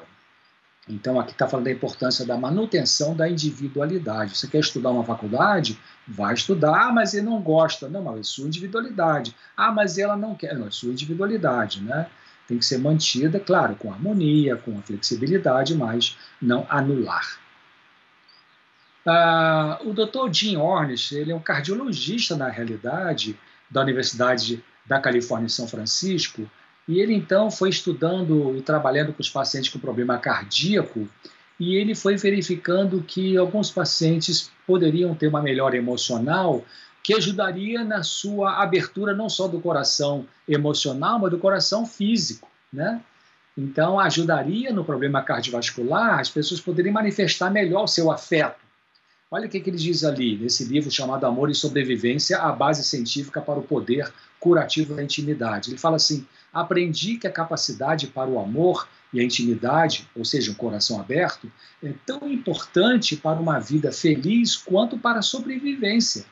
Então, 0.89 1.19
aqui 1.19 1.33
está 1.33 1.47
falando 1.47 1.65
da 1.65 1.71
importância 1.71 2.25
da 2.25 2.35
manutenção 2.35 3.15
da 3.15 3.29
individualidade. 3.29 4.35
Você 4.35 4.47
quer 4.47 4.59
estudar 4.59 4.89
uma 4.89 5.03
faculdade? 5.03 5.79
Vai 6.07 6.33
estudar. 6.33 6.87
Ah, 6.87 6.91
mas 6.91 7.13
ele 7.13 7.27
não 7.27 7.39
gosta. 7.39 7.87
Não, 7.87 8.01
mas 8.03 8.19
é 8.19 8.23
sua 8.23 8.47
individualidade. 8.47 9.35
Ah, 9.55 9.71
mas 9.71 9.99
ela 9.99 10.17
não 10.17 10.33
quer. 10.33 10.55
Não, 10.55 10.67
é 10.67 10.71
sua 10.71 10.89
individualidade, 10.89 11.83
né? 11.83 12.09
Tem 12.47 12.57
que 12.57 12.65
ser 12.65 12.79
mantida, 12.79 13.39
claro, 13.39 13.75
com 13.75 13.93
harmonia, 13.93 14.55
com 14.55 14.81
flexibilidade, 14.81 15.75
mas 15.75 16.17
não 16.41 16.65
anular. 16.67 17.39
Ah, 19.05 19.79
o 19.83 19.93
Dr. 19.93 20.31
Jim 20.31 20.57
Ornish, 20.57 21.11
ele 21.11 21.31
é 21.31 21.35
um 21.35 21.39
cardiologista 21.39 22.35
na 22.35 22.49
realidade 22.49 23.39
da 23.69 23.81
Universidade 23.81 24.63
da 24.87 24.99
Califórnia 24.99 25.45
em 25.45 25.49
São 25.49 25.67
Francisco, 25.67 26.49
e 26.89 26.99
ele 26.99 27.13
então 27.13 27.51
foi 27.51 27.69
estudando 27.69 28.57
e 28.57 28.63
trabalhando 28.63 29.13
com 29.13 29.21
os 29.21 29.29
pacientes 29.29 29.69
com 29.69 29.77
problema 29.77 30.17
cardíaco, 30.17 31.07
e 31.59 31.75
ele 31.75 31.93
foi 31.93 32.17
verificando 32.17 33.03
que 33.03 33.37
alguns 33.37 33.69
pacientes 33.69 34.49
poderiam 34.65 35.13
ter 35.13 35.27
uma 35.27 35.39
melhora 35.39 35.77
emocional 35.77 36.65
que 37.03 37.13
ajudaria 37.13 37.83
na 37.83 38.01
sua 38.01 38.63
abertura 38.63 39.13
não 39.13 39.29
só 39.29 39.47
do 39.47 39.61
coração 39.61 40.25
emocional, 40.47 41.19
mas 41.19 41.29
do 41.29 41.37
coração 41.37 41.85
físico, 41.85 42.49
né? 42.73 42.99
Então, 43.55 43.99
ajudaria 43.99 44.73
no 44.73 44.83
problema 44.83 45.21
cardiovascular, 45.21 46.19
as 46.19 46.29
pessoas 46.29 46.59
poderiam 46.59 46.93
manifestar 46.93 47.51
melhor 47.51 47.83
o 47.83 47.87
seu 47.87 48.11
afeto, 48.11 48.59
Olha 49.31 49.45
o 49.45 49.49
que, 49.49 49.59
que 49.59 49.69
ele 49.69 49.77
diz 49.77 50.03
ali, 50.03 50.35
nesse 50.35 50.63
livro 50.65 50.89
chamado 50.89 51.23
Amor 51.23 51.51
e 51.51 51.55
Sobrevivência, 51.55 52.39
a 52.39 52.51
base 52.51 52.83
científica 52.83 53.39
para 53.39 53.59
o 53.59 53.63
poder 53.63 54.11
curativo 54.39 54.95
da 54.95 55.03
intimidade. 55.03 55.69
Ele 55.69 55.77
fala 55.77 55.97
assim: 55.97 56.25
aprendi 56.53 57.17
que 57.17 57.27
a 57.27 57.31
capacidade 57.31 58.07
para 58.07 58.29
o 58.29 58.39
amor 58.39 58.87
e 59.11 59.19
a 59.19 59.23
intimidade, 59.23 60.07
ou 60.15 60.23
seja, 60.23 60.51
um 60.51 60.55
coração 60.55 60.99
aberto, 60.99 61.51
é 61.83 61.93
tão 62.05 62.31
importante 62.31 63.15
para 63.15 63.39
uma 63.39 63.59
vida 63.59 63.91
feliz 63.91 64.55
quanto 64.55 64.97
para 64.97 65.19
a 65.19 65.23
sobrevivência. 65.23 66.25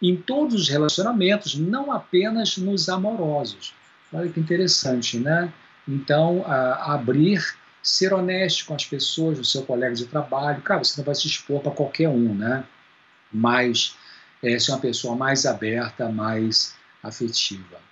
Em 0.00 0.16
todos 0.16 0.54
os 0.62 0.68
relacionamentos, 0.68 1.56
não 1.56 1.92
apenas 1.92 2.56
nos 2.56 2.88
amorosos. 2.88 3.74
Olha 4.12 4.30
que 4.30 4.40
interessante, 4.40 5.18
né? 5.18 5.52
Então, 5.86 6.44
abrir 6.46 7.42
ser 7.82 8.12
honesto 8.12 8.66
com 8.66 8.74
as 8.74 8.84
pessoas, 8.84 9.38
o 9.38 9.44
seu 9.44 9.62
colega 9.62 9.94
de 9.94 10.06
trabalho. 10.06 10.62
Cara, 10.62 10.82
você 10.84 11.00
não 11.00 11.04
vai 11.04 11.14
se 11.14 11.26
expor 11.26 11.60
para 11.60 11.72
qualquer 11.72 12.08
um, 12.08 12.34
né? 12.34 12.64
Mas 13.32 13.96
é, 14.42 14.58
ser 14.58 14.72
uma 14.72 14.80
pessoa 14.80 15.16
mais 15.16 15.46
aberta, 15.46 16.08
mais 16.08 16.74
afetiva. 17.02 17.89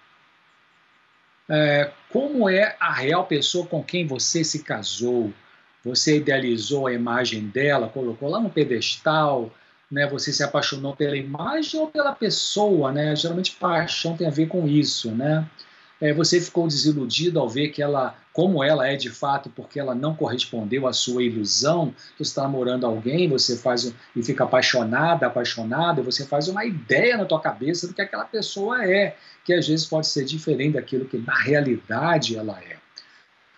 É, 1.48 1.90
como 2.10 2.48
é 2.48 2.76
a 2.78 2.92
real 2.92 3.26
pessoa 3.26 3.66
com 3.66 3.82
quem 3.82 4.06
você 4.06 4.44
se 4.44 4.62
casou? 4.62 5.32
Você 5.84 6.16
idealizou 6.18 6.86
a 6.86 6.92
imagem 6.92 7.46
dela, 7.46 7.88
colocou 7.88 8.28
lá 8.28 8.40
no 8.40 8.50
pedestal, 8.50 9.52
né? 9.90 10.06
Você 10.08 10.32
se 10.32 10.42
apaixonou 10.42 10.94
pela 10.94 11.16
imagem 11.16 11.80
ou 11.80 11.86
pela 11.86 12.12
pessoa, 12.14 12.92
né? 12.92 13.16
Geralmente 13.16 13.52
paixão 13.52 14.16
tem 14.16 14.26
a 14.26 14.30
ver 14.30 14.46
com 14.46 14.66
isso, 14.66 15.10
né? 15.12 15.48
É, 16.00 16.12
você 16.12 16.40
ficou 16.40 16.66
desiludido 16.68 17.40
ao 17.40 17.48
ver 17.48 17.68
que 17.70 17.82
ela, 17.82 18.14
como 18.38 18.62
ela 18.62 18.86
é 18.86 18.94
de 18.94 19.10
fato, 19.10 19.50
porque 19.50 19.80
ela 19.80 19.96
não 19.96 20.14
correspondeu 20.14 20.86
à 20.86 20.92
sua 20.92 21.24
ilusão. 21.24 21.92
Você 22.16 22.22
está 22.22 22.42
namorando 22.42 22.86
alguém, 22.86 23.28
você 23.28 23.56
faz 23.56 23.92
e 24.14 24.22
fica 24.22 24.44
apaixonada, 24.44 25.26
apaixonado, 25.26 26.04
você 26.04 26.24
faz 26.24 26.46
uma 26.46 26.64
ideia 26.64 27.16
na 27.16 27.24
tua 27.24 27.40
cabeça 27.40 27.88
do 27.88 27.94
que 27.94 28.00
aquela 28.00 28.24
pessoa 28.24 28.88
é, 28.88 29.16
que 29.44 29.52
às 29.52 29.66
vezes 29.66 29.86
pode 29.86 30.06
ser 30.06 30.24
diferente 30.24 30.74
daquilo 30.74 31.04
que 31.04 31.18
na 31.18 31.34
realidade 31.34 32.36
ela 32.36 32.56
é. 32.60 32.76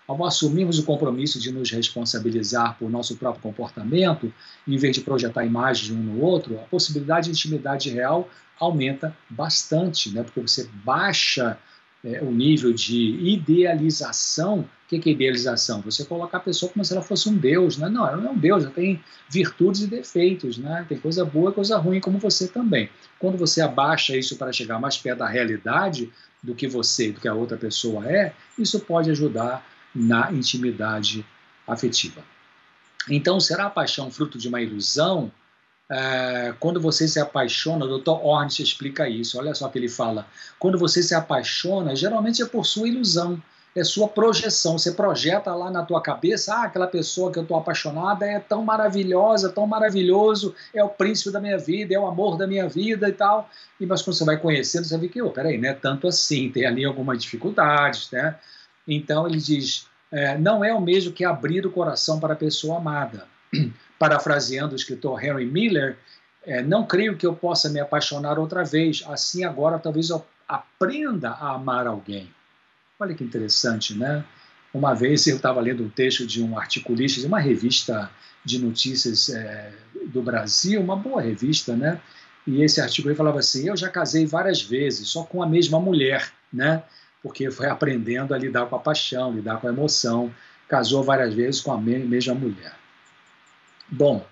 Ao 0.09 0.25
assumirmos 0.25 0.79
o 0.79 0.85
compromisso 0.87 1.39
de 1.39 1.53
nos 1.53 1.71
responsabilizar 1.71 2.79
por 2.79 2.89
nosso 2.89 3.19
próprio 3.19 3.43
comportamento, 3.43 4.33
em 4.67 4.79
vez 4.79 4.97
de 4.97 5.03
projetar 5.03 5.45
imagens 5.45 5.91
um 5.91 6.03
no 6.03 6.23
outro, 6.23 6.59
a 6.59 6.63
possibilidade 6.63 7.27
de 7.27 7.33
intimidade 7.33 7.91
real 7.91 8.31
aumenta 8.59 9.15
bastante, 9.29 10.11
né? 10.11 10.23
porque 10.23 10.41
você 10.41 10.67
baixa 10.83 11.59
é, 12.05 12.23
o 12.23 12.31
nível 12.31 12.73
de 12.73 13.17
idealização. 13.21 14.61
O 14.61 14.89
que 14.89 15.09
é 15.09 15.13
idealização? 15.13 15.81
Você 15.83 16.05
colocar 16.05 16.39
a 16.39 16.41
pessoa 16.41 16.73
como 16.73 16.85
se 16.85 16.93
ela 16.93 17.03
fosse 17.03 17.29
um 17.29 17.37
Deus. 17.37 17.77
Né? 17.77 17.89
Não, 17.89 18.07
ela 18.07 18.17
não 18.17 18.31
é 18.31 18.33
um 18.33 18.39
Deus, 18.39 18.65
ela 18.65 18.73
tem 18.73 19.03
virtudes 19.29 19.83
e 19.83 19.87
defeitos, 19.87 20.59
né? 20.59 20.85
tem 20.89 20.99
coisa 20.99 21.25
boa 21.25 21.51
e 21.51 21.55
coisa 21.55 21.79
ruim, 21.79 22.01
como 22.01 22.19
você 22.19 22.49
também. 22.49 22.91
Quando 23.19 23.37
você 23.39 23.61
abaixa 23.61 24.17
isso 24.17 24.37
para 24.37 24.53
chegar 24.53 24.81
mais 24.81 24.97
perto 24.97 25.19
da 25.19 25.29
realidade 25.29 26.11
do 26.43 26.55
que 26.55 26.67
você, 26.67 27.13
do 27.13 27.21
que 27.21 27.29
a 27.29 27.35
outra 27.35 27.57
pessoa 27.57 28.11
é, 28.11 28.33
isso 28.59 28.81
pode 28.81 29.11
ajudar 29.11 29.65
na 29.95 30.33
intimidade 30.33 31.25
afetiva. 31.67 32.23
Então, 33.09 33.41
será 33.41 33.67
a 33.67 33.71
paixão 33.71 34.11
fruto 34.11 34.39
de 34.39 34.49
uma 34.49 34.61
ilusão? 34.61 35.31
É, 35.91 36.55
quando 36.61 36.81
você 36.81 37.09
se 37.09 37.19
apaixona, 37.19 37.85
o 37.85 37.99
Dr. 37.99 38.25
Ornish 38.25 38.61
explica 38.61 39.09
isso. 39.09 39.39
Olha 39.39 39.53
só 39.55 39.69
que 39.69 39.79
ele 39.79 39.89
fala. 39.89 40.25
Quando 40.59 40.79
você 40.79 41.03
se 41.03 41.15
apaixona, 41.15 41.97
geralmente 41.97 42.41
é 42.41 42.47
por 42.47 42.65
sua 42.65 42.87
ilusão, 42.87 43.43
é 43.75 43.83
sua 43.83 44.07
projeção. 44.07 44.79
Você 44.79 44.93
projeta 44.93 45.53
lá 45.53 45.69
na 45.69 45.83
tua 45.85 46.01
cabeça, 46.01 46.55
ah, 46.55 46.65
aquela 46.65 46.87
pessoa 46.87 47.33
que 47.33 47.39
eu 47.39 47.43
estou 47.43 47.57
apaixonada 47.57 48.25
é 48.25 48.39
tão 48.39 48.63
maravilhosa, 48.63 49.51
tão 49.51 49.67
maravilhoso, 49.67 50.55
é 50.73 50.83
o 50.83 50.89
príncipe 50.89 51.33
da 51.33 51.41
minha 51.41 51.59
vida, 51.59 51.93
é 51.93 51.99
o 51.99 52.07
amor 52.07 52.39
da 52.39 52.47
minha 52.47 52.69
vida 52.69 53.09
e 53.09 53.13
tal. 53.13 53.51
E 53.81 53.87
mas 53.87 54.01
quando 54.01 54.17
você 54.17 54.25
vai 54.25 54.37
conhecendo, 54.37 54.85
você 54.85 54.97
vê 54.97 55.09
que, 55.09 55.21
oh, 55.21 55.31
peraí, 55.31 55.59
não 55.59 55.69
é 55.69 55.75
tanto 55.75 56.07
assim, 56.07 56.51
tem 56.51 56.67
ali 56.67 56.85
algumas 56.85 57.21
dificuldades, 57.21 58.09
né? 58.13 58.37
Então 58.87 59.27
ele 59.27 59.39
diz, 59.39 59.87
é, 60.13 60.39
não 60.39 60.65
é 60.65 60.73
o 60.73 60.81
mesmo 60.81 61.13
que 61.13 61.25
abrir 61.25 61.67
o 61.67 61.71
coração 61.71 62.21
para 62.21 62.35
a 62.35 62.37
pessoa 62.37 62.79
amada. 62.79 63.27
Parafraseando 64.01 64.73
o 64.73 64.77
escritor 64.77 65.23
Henry 65.23 65.45
Miller, 65.45 65.95
é, 66.43 66.63
não 66.63 66.87
creio 66.87 67.19
que 67.19 67.27
eu 67.27 67.35
possa 67.35 67.69
me 67.69 67.79
apaixonar 67.79 68.39
outra 68.39 68.65
vez, 68.65 69.05
assim 69.07 69.45
agora 69.45 69.79
talvez 69.79 70.09
eu 70.09 70.25
aprenda 70.49 71.33
a 71.33 71.51
amar 71.51 71.87
alguém. 71.87 72.33
Olha 72.99 73.15
que 73.15 73.23
interessante, 73.23 73.95
né? 73.95 74.25
Uma 74.73 74.95
vez 74.95 75.27
eu 75.27 75.37
estava 75.37 75.61
lendo 75.61 75.85
um 75.85 75.91
texto 75.91 76.27
de 76.27 76.43
um 76.43 76.59
articulista 76.59 77.21
de 77.21 77.27
uma 77.27 77.39
revista 77.39 78.11
de 78.43 78.59
notícias 78.59 79.29
é, 79.29 79.71
do 80.07 80.23
Brasil, 80.23 80.81
uma 80.81 80.97
boa 80.97 81.21
revista, 81.21 81.77
né? 81.77 82.01
E 82.47 82.63
esse 82.63 82.81
artigo 82.81 83.15
falava 83.15 83.41
assim: 83.41 83.69
eu 83.69 83.77
já 83.77 83.91
casei 83.91 84.25
várias 84.25 84.63
vezes, 84.63 85.09
só 85.09 85.25
com 85.25 85.43
a 85.43 85.47
mesma 85.47 85.79
mulher, 85.79 86.33
né? 86.51 86.83
Porque 87.23 87.51
foi 87.51 87.67
aprendendo 87.67 88.33
a 88.33 88.39
lidar 88.39 88.65
com 88.65 88.77
a 88.77 88.79
paixão, 88.79 89.31
lidar 89.31 89.61
com 89.61 89.69
a 89.69 89.71
emoção. 89.71 90.35
Casou 90.67 91.03
várias 91.03 91.35
vezes 91.35 91.61
com 91.61 91.71
a 91.71 91.79
mesma 91.79 92.35
mulher. 92.35 92.80
Bom, 93.91 94.25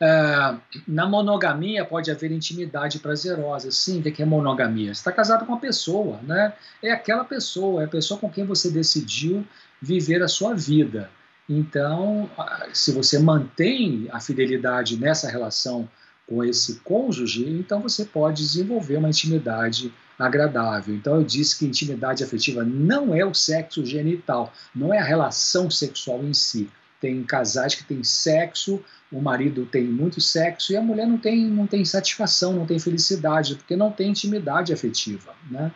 é, 0.00 0.56
na 0.88 1.06
monogamia 1.06 1.84
pode 1.84 2.10
haver 2.10 2.32
intimidade 2.32 2.98
prazerosa. 3.00 3.70
Sim, 3.70 4.00
o 4.00 4.02
que 4.02 4.22
é 4.22 4.24
monogamia? 4.24 4.94
Você 4.94 5.00
está 5.00 5.12
casado 5.12 5.44
com 5.44 5.52
uma 5.52 5.60
pessoa, 5.60 6.18
né? 6.22 6.54
É 6.82 6.90
aquela 6.90 7.24
pessoa, 7.24 7.82
é 7.82 7.84
a 7.84 7.88
pessoa 7.88 8.18
com 8.18 8.30
quem 8.30 8.46
você 8.46 8.70
decidiu 8.70 9.46
viver 9.80 10.22
a 10.22 10.28
sua 10.28 10.54
vida. 10.54 11.10
Então, 11.48 12.30
se 12.72 12.92
você 12.92 13.18
mantém 13.18 14.08
a 14.12 14.20
fidelidade 14.20 14.96
nessa 14.96 15.28
relação 15.28 15.88
com 16.26 16.44
esse 16.44 16.76
cônjuge, 16.80 17.44
então 17.44 17.80
você 17.80 18.04
pode 18.04 18.40
desenvolver 18.40 18.96
uma 18.96 19.08
intimidade 19.08 19.92
agradável. 20.16 20.94
Então, 20.94 21.16
eu 21.16 21.24
disse 21.24 21.58
que 21.58 21.66
intimidade 21.66 22.22
afetiva 22.22 22.62
não 22.62 23.14
é 23.14 23.24
o 23.24 23.34
sexo 23.34 23.84
genital, 23.84 24.52
não 24.74 24.94
é 24.94 24.98
a 24.98 25.04
relação 25.04 25.68
sexual 25.68 26.22
em 26.22 26.32
si. 26.32 26.70
Tem 27.00 27.22
casais 27.22 27.74
que 27.74 27.84
têm 27.84 28.04
sexo 28.04 28.82
o 29.12 29.20
marido 29.20 29.66
tem 29.66 29.84
muito 29.84 30.20
sexo 30.20 30.72
e 30.72 30.76
a 30.76 30.82
mulher 30.82 31.06
não 31.06 31.18
tem, 31.18 31.44
não 31.46 31.66
tem 31.66 31.84
satisfação, 31.84 32.52
não 32.52 32.64
tem 32.64 32.78
felicidade, 32.78 33.56
porque 33.56 33.74
não 33.74 33.90
tem 33.90 34.10
intimidade 34.10 34.72
afetiva. 34.72 35.34
Né? 35.50 35.72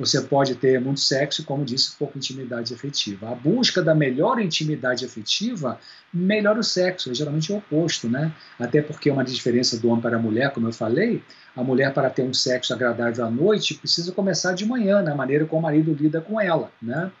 Você 0.00 0.20
pode 0.20 0.56
ter 0.56 0.80
muito 0.80 0.98
sexo, 0.98 1.44
como 1.44 1.64
disse, 1.64 1.94
pouca 1.96 2.18
intimidade 2.18 2.74
afetiva. 2.74 3.30
A 3.30 3.34
busca 3.36 3.80
da 3.80 3.94
melhor 3.94 4.40
intimidade 4.40 5.04
afetiva 5.04 5.78
melhora 6.12 6.58
o 6.58 6.64
sexo, 6.64 7.10
é 7.10 7.14
geralmente 7.14 7.52
o 7.52 7.58
oposto, 7.58 8.08
né? 8.08 8.32
Até 8.58 8.82
porque 8.82 9.10
é 9.10 9.12
uma 9.12 9.22
diferença 9.22 9.78
do 9.78 9.88
homem 9.88 10.02
para 10.02 10.16
a 10.16 10.20
mulher, 10.20 10.50
como 10.50 10.66
eu 10.66 10.72
falei, 10.72 11.22
a 11.54 11.62
mulher 11.62 11.94
para 11.94 12.10
ter 12.10 12.22
um 12.22 12.34
sexo 12.34 12.74
agradável 12.74 13.24
à 13.24 13.30
noite 13.30 13.74
precisa 13.74 14.10
começar 14.10 14.54
de 14.54 14.66
manhã, 14.66 15.02
na 15.02 15.14
maneira 15.14 15.44
como 15.44 15.60
o 15.60 15.62
marido 15.62 15.94
lida 15.94 16.20
com 16.20 16.40
ela, 16.40 16.72
né? 16.80 17.12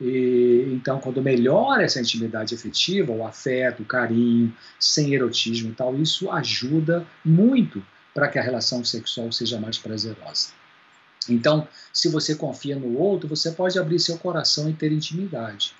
E, 0.00 0.68
então, 0.72 1.00
quando 1.00 1.20
melhora 1.20 1.82
essa 1.82 2.00
intimidade 2.00 2.54
afetiva, 2.54 3.12
o 3.12 3.26
afeto, 3.26 3.82
o 3.82 3.86
carinho, 3.86 4.54
sem 4.78 5.12
erotismo 5.12 5.70
e 5.70 5.74
tal, 5.74 5.96
isso 5.96 6.30
ajuda 6.30 7.06
muito 7.24 7.82
para 8.14 8.28
que 8.28 8.38
a 8.38 8.42
relação 8.42 8.84
sexual 8.84 9.30
seja 9.32 9.60
mais 9.60 9.78
prazerosa. 9.78 10.50
Então, 11.28 11.68
se 11.92 12.08
você 12.08 12.34
confia 12.34 12.76
no 12.76 12.96
outro, 12.96 13.28
você 13.28 13.50
pode 13.52 13.78
abrir 13.78 13.98
seu 13.98 14.16
coração 14.18 14.68
e 14.70 14.72
ter 14.72 14.92
intimidade. 14.92 15.74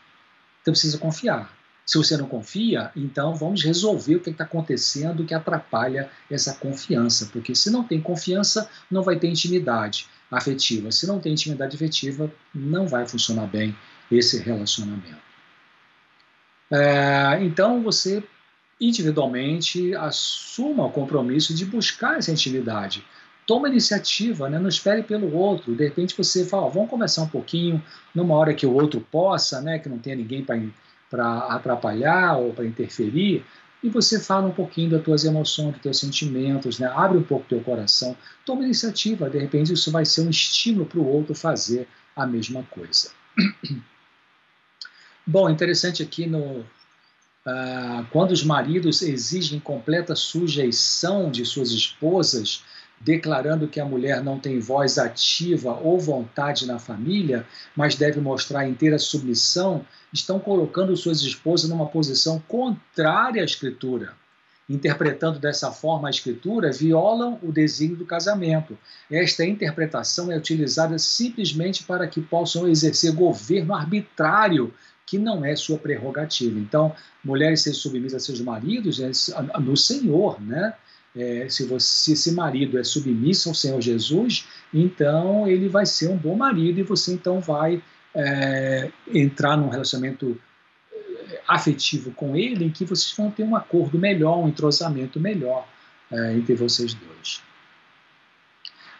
Então, 0.61 0.73
precisa 0.73 0.99
confiar. 0.99 1.57
Se 1.87 1.97
você 1.97 2.19
não 2.19 2.29
confia, 2.29 2.91
então 2.95 3.35
vamos 3.35 3.65
resolver 3.65 4.17
o 4.17 4.21
que 4.21 4.29
está 4.29 4.45
acontecendo 4.45 5.25
que 5.25 5.33
atrapalha 5.33 6.11
essa 6.31 6.53
confiança. 6.55 7.31
Porque 7.33 7.55
se 7.55 7.71
não 7.71 7.83
tem 7.83 7.99
confiança, 7.99 8.69
não 8.91 9.03
vai 9.03 9.19
ter 9.19 9.29
intimidade 9.29 10.07
afetiva. 10.31 10.93
Se 10.93 11.07
não 11.07 11.19
tem 11.19 11.33
intimidade 11.33 11.75
afetiva, 11.77 12.31
não 12.55 12.87
vai 12.87 13.09
funcionar 13.09 13.47
bem 13.47 13.75
esse 14.11 14.39
relacionamento. 14.39 15.29
É, 16.71 17.39
então 17.43 17.83
você 17.83 18.23
individualmente 18.81 19.95
assuma 19.97 20.87
o 20.87 20.91
compromisso 20.91 21.55
de 21.55 21.65
buscar 21.65 22.19
essa 22.19 22.31
intimidade. 22.31 23.05
Toma 23.47 23.69
iniciativa, 23.69 24.49
né? 24.49 24.59
não 24.59 24.69
espere 24.69 25.03
pelo 25.03 25.35
outro. 25.35 25.75
De 25.75 25.85
repente 25.85 26.15
você 26.17 26.45
fala, 26.45 26.69
vamos 26.69 26.91
conversar 26.91 27.23
um 27.23 27.29
pouquinho 27.29 27.83
numa 28.15 28.35
hora 28.35 28.55
que 28.55 28.67
o 28.67 28.73
outro 28.73 29.01
possa, 29.01 29.61
né? 29.61 29.79
que 29.79 29.89
não 29.89 29.99
tenha 29.99 30.17
ninguém 30.17 30.45
para 30.45 31.39
atrapalhar 31.49 32.37
ou 32.37 32.53
para 32.53 32.67
interferir, 32.67 33.45
e 33.83 33.89
você 33.89 34.21
fala 34.21 34.49
um 34.49 34.53
pouquinho 34.53 34.91
das 34.91 35.03
tuas 35.03 35.25
emoções, 35.25 35.73
dos 35.73 35.83
teus 35.83 35.99
sentimentos, 35.99 36.79
né? 36.79 36.91
abre 36.95 37.17
um 37.17 37.23
pouco 37.23 37.45
o 37.47 37.49
teu 37.49 37.61
coração, 37.61 38.17
toma 38.45 38.65
iniciativa, 38.65 39.31
de 39.31 39.39
repente 39.39 39.73
isso 39.73 39.91
vai 39.91 40.05
ser 40.05 40.23
um 40.23 40.31
estímulo 40.31 40.85
para 40.85 40.99
o 40.99 41.07
outro 41.07 41.35
fazer 41.35 41.89
a 42.15 42.27
mesma 42.27 42.65
coisa. 42.65 43.11
Bom, 45.31 45.51
interessante 45.51 46.03
aqui 46.03 46.27
no. 46.27 46.61
Uh, 47.47 48.07
quando 48.11 48.31
os 48.31 48.43
maridos 48.43 49.03
exigem 49.03 49.61
completa 49.61 50.17
sujeição 50.17 51.31
de 51.31 51.45
suas 51.45 51.71
esposas, 51.71 52.65
declarando 52.99 53.69
que 53.69 53.79
a 53.79 53.85
mulher 53.85 54.25
não 54.25 54.41
tem 54.41 54.59
voz 54.59 54.97
ativa 54.97 55.79
ou 55.83 56.01
vontade 56.01 56.67
na 56.67 56.79
família, 56.79 57.47
mas 57.77 57.95
deve 57.95 58.23
mostrar 58.23 58.67
inteira 58.67 58.99
submissão, 58.99 59.85
estão 60.11 60.41
colocando 60.41 60.97
suas 60.97 61.21
esposas 61.21 61.69
numa 61.69 61.89
posição 61.89 62.43
contrária 62.49 63.43
à 63.43 63.45
Escritura. 63.45 64.15
Interpretando 64.67 65.39
dessa 65.39 65.71
forma 65.71 66.09
a 66.09 66.11
Escritura, 66.11 66.73
violam 66.73 67.39
o 67.43 67.53
desígnio 67.53 67.99
do 67.99 68.07
casamento. 68.07 68.79
Esta 69.11 69.45
interpretação 69.45 70.33
é 70.33 70.39
utilizada 70.39 70.99
simplesmente 70.99 71.85
para 71.85 72.09
que 72.09 72.23
possam 72.23 72.67
exercer 72.67 73.13
governo 73.13 73.75
arbitrário 73.75 74.73
que 75.09 75.19
não 75.19 75.45
é 75.45 75.57
sua 75.57 75.79
prerrogativa. 75.79 76.59
Então, 76.59 76.95
mulheres 77.25 77.63
ser 77.63 77.73
submissas 77.73 78.23
a 78.23 78.27
seus 78.27 78.41
maridos 78.41 79.01
é 79.01 79.11
no 79.61 79.77
Senhor, 79.77 80.41
né? 80.41 80.75
É, 81.17 81.49
se, 81.49 81.65
você, 81.65 81.87
se 81.87 82.13
esse 82.13 82.33
marido 82.33 82.79
é 82.79 82.85
submisso 82.85 83.49
ao 83.49 83.55
Senhor 83.55 83.81
Jesus, 83.81 84.47
então 84.73 85.49
ele 85.49 85.69
vai 85.69 85.87
ser 85.87 86.09
um 86.09 86.17
bom 86.17 86.37
marido 86.37 86.79
e 86.79 86.83
você 86.83 87.15
então 87.15 87.41
vai 87.41 87.83
é, 88.15 88.91
entrar 89.13 89.57
num 89.57 89.69
relacionamento 89.69 90.39
é, 90.93 91.41
afetivo 91.49 92.13
com 92.13 92.37
ele 92.37 92.67
em 92.67 92.71
que 92.71 92.85
vocês 92.85 93.13
vão 93.17 93.31
ter 93.31 93.43
um 93.43 93.57
acordo 93.57 93.99
melhor, 93.99 94.39
um 94.39 94.49
entrosamento 94.49 95.19
melhor 95.19 95.67
é, 96.13 96.35
entre 96.35 96.55
vocês 96.55 96.95
dois. 96.95 97.43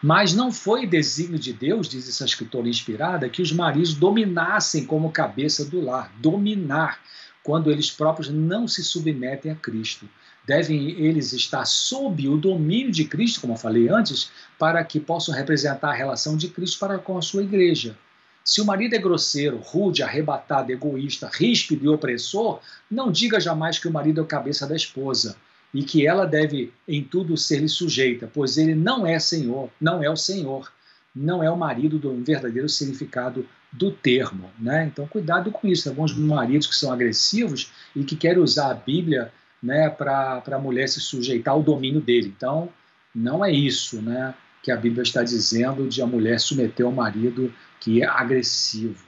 Mas 0.01 0.33
não 0.33 0.49
foi 0.49 0.87
desígnio 0.87 1.37
de 1.37 1.51
Deus, 1.51 1.89
diz 1.89 2.07
essa 2.07 2.23
escritora 2.23 2.69
inspirada, 2.69 3.27
que 3.27 3.41
os 3.41 3.51
maridos 3.51 3.93
dominassem 3.93 4.85
como 4.85 5.11
cabeça 5.11 5.65
do 5.65 5.81
lar, 5.81 6.09
dominar, 6.17 7.01
quando 7.43 7.69
eles 7.69 7.91
próprios 7.91 8.29
não 8.29 8.65
se 8.65 8.81
submetem 8.81 9.51
a 9.51 9.55
Cristo. 9.55 10.07
Devem 10.47 10.91
eles 10.91 11.33
estar 11.33 11.65
sob 11.65 12.29
o 12.29 12.37
domínio 12.37 12.91
de 12.91 13.03
Cristo, 13.03 13.41
como 13.41 13.53
eu 13.53 13.57
falei 13.57 13.89
antes, 13.89 14.31
para 14.57 14.81
que 14.85 15.01
possam 15.01 15.35
representar 15.35 15.89
a 15.89 15.95
relação 15.95 16.37
de 16.37 16.47
Cristo 16.47 16.79
para 16.79 16.97
com 16.97 17.17
a 17.17 17.21
sua 17.21 17.43
igreja. 17.43 17.97
Se 18.43 18.61
o 18.61 18.65
marido 18.65 18.95
é 18.95 18.99
grosseiro, 18.99 19.57
rude, 19.57 20.01
arrebatado, 20.01 20.71
egoísta, 20.71 21.29
ríspido 21.31 21.85
e 21.85 21.89
opressor, 21.89 22.61
não 22.89 23.11
diga 23.11 23.37
jamais 23.39 23.77
que 23.77 23.87
o 23.87 23.91
marido 23.91 24.21
é 24.21 24.23
o 24.23 24.27
cabeça 24.27 24.65
da 24.65 24.75
esposa 24.75 25.35
e 25.73 25.83
que 25.83 26.05
ela 26.05 26.25
deve 26.25 26.73
em 26.87 27.03
tudo 27.03 27.37
ser-lhe 27.37 27.69
sujeita, 27.69 28.29
pois 28.33 28.57
ele 28.57 28.73
não 28.73 29.05
é 29.05 29.19
senhor, 29.19 29.69
não 29.79 30.03
é 30.03 30.09
o 30.09 30.15
senhor, 30.15 30.71
não 31.15 31.43
é 31.43 31.49
o 31.49 31.57
marido 31.57 31.99
do 31.99 32.15
verdadeiro 32.23 32.67
significado 32.67 33.45
do 33.71 33.91
termo, 33.91 34.49
né? 34.59 34.85
Então 34.91 35.07
cuidado 35.07 35.51
com 35.51 35.67
isso. 35.67 35.89
Alguns 35.89 36.15
maridos 36.15 36.65
que 36.65 36.75
são 36.75 36.91
agressivos 36.91 37.71
e 37.95 38.03
que 38.03 38.15
querem 38.15 38.41
usar 38.41 38.71
a 38.71 38.73
Bíblia, 38.73 39.31
né, 39.61 39.89
para 39.89 40.41
a 40.51 40.59
mulher 40.59 40.87
se 40.87 40.99
sujeitar 40.99 41.53
ao 41.53 41.61
domínio 41.61 42.01
dele. 42.01 42.33
Então 42.35 42.69
não 43.13 43.43
é 43.43 43.51
isso, 43.51 44.01
né? 44.01 44.33
que 44.61 44.71
a 44.71 44.75
Bíblia 44.75 45.03
está 45.03 45.23
dizendo 45.23 45.87
de 45.87 46.01
a 46.01 46.05
mulher 46.05 46.39
submeter 46.39 46.85
ao 46.85 46.91
marido 46.91 47.53
que 47.79 48.01
é 48.01 48.05
agressivo. 48.05 49.03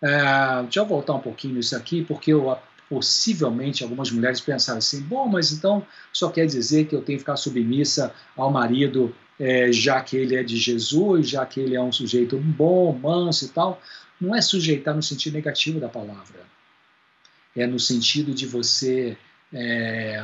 É, 0.00 0.62
deixa 0.62 0.80
eu 0.80 0.86
voltar 0.86 1.14
um 1.14 1.20
pouquinho 1.20 1.54
nisso 1.54 1.76
aqui, 1.76 2.04
porque 2.04 2.32
eu, 2.32 2.56
possivelmente 2.88 3.82
algumas 3.82 4.10
mulheres 4.10 4.40
pensaram 4.40 4.78
assim: 4.78 5.00
bom, 5.02 5.26
mas 5.26 5.52
então 5.52 5.86
só 6.12 6.28
quer 6.30 6.46
dizer 6.46 6.86
que 6.86 6.94
eu 6.94 7.02
tenho 7.02 7.18
que 7.18 7.22
ficar 7.22 7.36
submissa 7.36 8.12
ao 8.36 8.50
marido, 8.50 9.14
é, 9.38 9.72
já 9.72 10.00
que 10.00 10.16
ele 10.16 10.36
é 10.36 10.42
de 10.42 10.56
Jesus, 10.56 11.28
já 11.28 11.44
que 11.44 11.60
ele 11.60 11.74
é 11.74 11.80
um 11.80 11.92
sujeito 11.92 12.36
bom, 12.38 12.92
manso 12.92 13.46
e 13.46 13.48
tal. 13.48 13.80
Não 14.20 14.34
é 14.34 14.40
sujeitar 14.40 14.94
no 14.94 15.02
sentido 15.02 15.34
negativo 15.34 15.80
da 15.80 15.88
palavra, 15.88 16.40
é 17.56 17.66
no 17.66 17.80
sentido 17.80 18.32
de 18.32 18.46
você 18.46 19.16
é, 19.52 20.20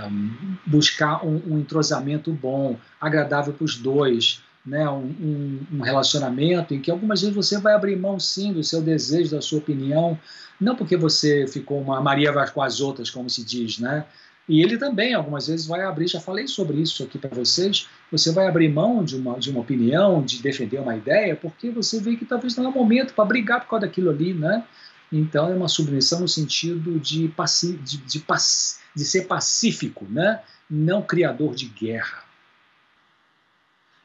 buscar 0.66 1.25
um, 1.25 1.55
um, 1.55 1.59
entrosamento 1.59 2.33
bom, 2.33 2.79
agradável 3.01 3.53
para 3.53 3.64
os 3.64 3.77
dois, 3.77 4.42
né? 4.64 4.88
Um, 4.88 5.61
um, 5.73 5.81
relacionamento 5.81 6.75
em 6.75 6.81
que 6.81 6.90
algumas 6.90 7.20
vezes 7.20 7.35
você 7.35 7.59
vai 7.59 7.75
abrir 7.75 7.96
mão 7.96 8.18
sim 8.20 8.53
do 8.53 8.62
seu 8.62 8.83
desejo, 8.83 9.31
da 9.31 9.40
sua 9.40 9.59
opinião, 9.59 10.18
não 10.61 10.77
porque 10.77 10.96
você 10.96 11.46
ficou 11.46 11.81
uma 11.81 12.01
Maria 12.01 12.33
vai 12.33 12.51
com 12.51 12.62
as 12.62 12.81
outras, 12.81 13.11
como 13.11 13.29
se 13.31 13.44
diz, 13.44 13.79
né? 13.79 14.05
E 14.49 14.62
ele 14.62 14.77
também, 14.77 15.14
algumas 15.14 15.46
vezes, 15.46 15.66
vai 15.66 15.83
abrir, 15.83 16.09
já 16.09 16.20
falei 16.20 16.49
sobre 16.49 16.79
isso 16.81 17.05
aqui 17.05 17.18
para 17.18 17.31
vocês, 17.31 17.88
você 18.11 18.33
vai 18.33 18.49
abrir 18.49 18.68
mão 18.68 19.05
de 19.05 19.16
uma, 19.16 19.38
de 19.38 19.49
uma 19.51 19.61
opinião, 19.61 20.23
de 20.23 20.42
defender 20.42 20.81
uma 20.81 20.96
ideia, 20.96 21.37
porque 21.37 21.70
você 21.70 22.01
vê 22.01 22.16
que 22.16 22.25
talvez 22.25 22.57
não 22.57 22.68
é 22.68 22.75
momento 22.75 23.14
para 23.14 23.25
brigar 23.25 23.61
por 23.61 23.68
causa 23.68 23.87
daquilo 23.87 24.11
ali, 24.11 24.35
né? 24.35 24.64
Então 25.12 25.49
é 25.49 25.55
uma 25.55 25.68
submissão 25.68 26.20
no 26.20 26.29
sentido 26.29 26.99
de, 26.99 27.29
de, 27.29 27.99
de, 28.07 28.25
de 28.96 29.05
ser 29.05 29.27
pacífico, 29.27 30.05
né? 30.09 30.40
não 30.70 31.03
criador 31.03 31.55
de 31.55 31.66
guerra. 31.66 32.23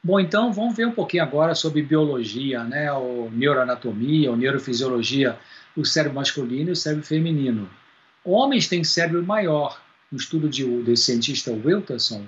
Bom, 0.06 0.20
então 0.20 0.54
vamos 0.54 0.76
ver 0.76 0.86
um 0.86 0.91
pouquinho 0.91 1.24
agora 1.24 1.56
sobre 1.56 1.82
biologia, 1.82 2.63
né? 2.63 2.94
ou 2.94 3.32
neuroanatomia, 3.32 4.30
ou 4.30 4.38
neurofisiologia, 4.38 5.36
o 5.76 5.84
cérebro 5.84 6.13
masculino 6.13 6.70
e 6.70 6.74
o 6.74 6.76
cérebro 6.76 7.04
feminino. 7.04 7.68
Homens 8.24 8.68
têm 8.68 8.84
cérebro 8.84 9.24
maior. 9.24 9.82
Um 10.13 10.18
estudo 10.18 10.48
de, 10.48 10.63
do 10.63 10.96
cientista 10.96 11.50
Wilterson, 11.52 12.24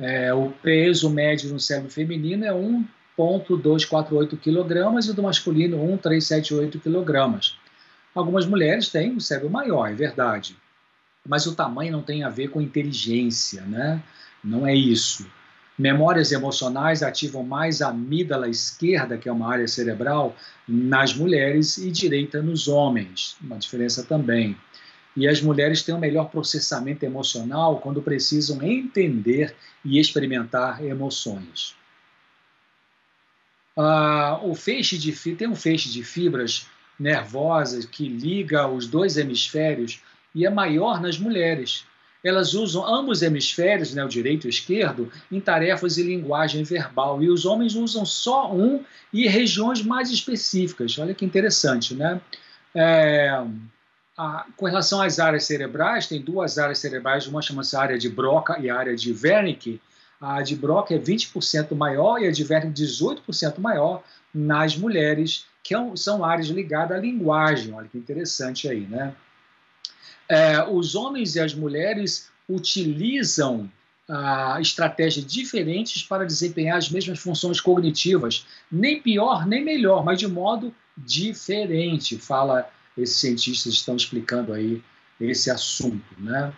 é, 0.00 0.34
o 0.34 0.50
peso 0.60 1.08
médio 1.08 1.52
no 1.52 1.60
cérebro 1.60 1.88
feminino 1.88 2.44
é 2.44 2.52
1,248 2.52 4.36
kg 4.36 5.08
e 5.08 5.12
do 5.12 5.22
masculino 5.22 5.76
1,378 5.76 6.80
kg. 6.80 7.38
Algumas 8.12 8.44
mulheres 8.44 8.88
têm 8.88 9.12
um 9.12 9.20
cérebro 9.20 9.50
maior, 9.50 9.88
é 9.88 9.94
verdade, 9.94 10.56
mas 11.24 11.46
o 11.46 11.54
tamanho 11.54 11.92
não 11.92 12.02
tem 12.02 12.24
a 12.24 12.28
ver 12.28 12.48
com 12.48 12.60
inteligência, 12.60 13.62
né? 13.62 14.02
Não 14.42 14.66
é 14.66 14.74
isso. 14.74 15.30
Memórias 15.80 16.30
emocionais 16.30 17.02
ativam 17.02 17.42
mais 17.42 17.80
a 17.80 17.88
amígdala 17.88 18.50
esquerda, 18.50 19.16
que 19.16 19.30
é 19.30 19.32
uma 19.32 19.50
área 19.50 19.66
cerebral, 19.66 20.36
nas 20.68 21.14
mulheres 21.14 21.78
e 21.78 21.90
direita 21.90 22.42
nos 22.42 22.68
homens. 22.68 23.34
Uma 23.40 23.56
diferença 23.56 24.02
também. 24.02 24.54
E 25.16 25.26
as 25.26 25.40
mulheres 25.40 25.82
têm 25.82 25.94
um 25.94 25.98
melhor 25.98 26.28
processamento 26.28 27.02
emocional 27.06 27.78
quando 27.78 28.02
precisam 28.02 28.62
entender 28.62 29.56
e 29.82 29.98
experimentar 29.98 30.84
emoções. 30.84 31.74
Ah, 33.74 34.38
o 34.42 34.54
feixe 34.54 34.98
de 34.98 35.12
tem 35.34 35.48
um 35.48 35.56
feixe 35.56 35.88
de 35.88 36.04
fibras 36.04 36.66
nervosas 36.98 37.86
que 37.86 38.06
liga 38.06 38.68
os 38.68 38.86
dois 38.86 39.16
hemisférios 39.16 40.02
e 40.34 40.44
é 40.44 40.50
maior 40.50 41.00
nas 41.00 41.18
mulheres. 41.18 41.86
Elas 42.22 42.54
usam 42.54 42.86
ambos 42.86 43.18
os 43.18 43.22
hemisférios, 43.22 43.94
né, 43.94 44.04
o 44.04 44.08
direito 44.08 44.46
e 44.46 44.48
o 44.48 44.50
esquerdo, 44.50 45.10
em 45.30 45.40
tarefas 45.40 45.96
e 45.96 46.02
linguagem 46.02 46.62
verbal, 46.64 47.22
e 47.22 47.30
os 47.30 47.46
homens 47.46 47.74
usam 47.74 48.04
só 48.04 48.52
um 48.52 48.84
e 49.12 49.26
regiões 49.26 49.82
mais 49.82 50.10
específicas. 50.10 50.98
Olha 50.98 51.14
que 51.14 51.24
interessante, 51.24 51.94
né? 51.94 52.20
É, 52.74 53.42
a, 54.16 54.46
com 54.56 54.66
relação 54.66 55.00
às 55.00 55.18
áreas 55.18 55.44
cerebrais, 55.44 56.06
tem 56.06 56.20
duas 56.20 56.58
áreas 56.58 56.78
cerebrais, 56.78 57.26
uma 57.26 57.40
chama-se 57.40 57.74
área 57.74 57.98
de 57.98 58.08
Broca 58.08 58.58
e 58.60 58.68
área 58.68 58.94
de 58.94 59.12
Wernicke. 59.12 59.80
A 60.20 60.42
de 60.42 60.54
Broca 60.54 60.94
é 60.94 60.98
20% 60.98 61.74
maior 61.74 62.20
e 62.20 62.28
a 62.28 62.30
de 62.30 62.44
Wernicke 62.44 62.82
18% 62.82 63.58
maior 63.58 64.02
nas 64.34 64.76
mulheres, 64.76 65.46
que 65.62 65.74
é 65.74 65.78
são 65.96 66.22
áreas 66.22 66.48
ligadas 66.48 66.98
à 66.98 67.00
linguagem. 67.00 67.72
Olha 67.72 67.88
que 67.88 67.96
interessante 67.96 68.68
aí, 68.68 68.80
né? 68.80 69.14
É, 70.30 70.62
os 70.62 70.94
homens 70.94 71.34
e 71.34 71.40
as 71.40 71.52
mulheres 71.52 72.30
utilizam 72.48 73.68
ah, 74.08 74.58
estratégias 74.60 75.26
diferentes 75.26 76.04
para 76.04 76.24
desempenhar 76.24 76.78
as 76.78 76.88
mesmas 76.88 77.18
funções 77.18 77.60
cognitivas, 77.60 78.46
nem 78.70 79.02
pior 79.02 79.44
nem 79.44 79.64
melhor, 79.64 80.04
mas 80.04 80.20
de 80.20 80.28
modo 80.28 80.72
diferente, 80.96 82.16
fala 82.16 82.70
esses 82.96 83.16
cientistas 83.16 83.72
estão 83.72 83.96
explicando 83.96 84.52
aí 84.52 84.80
esse 85.20 85.50
assunto, 85.50 86.14
né? 86.16 86.52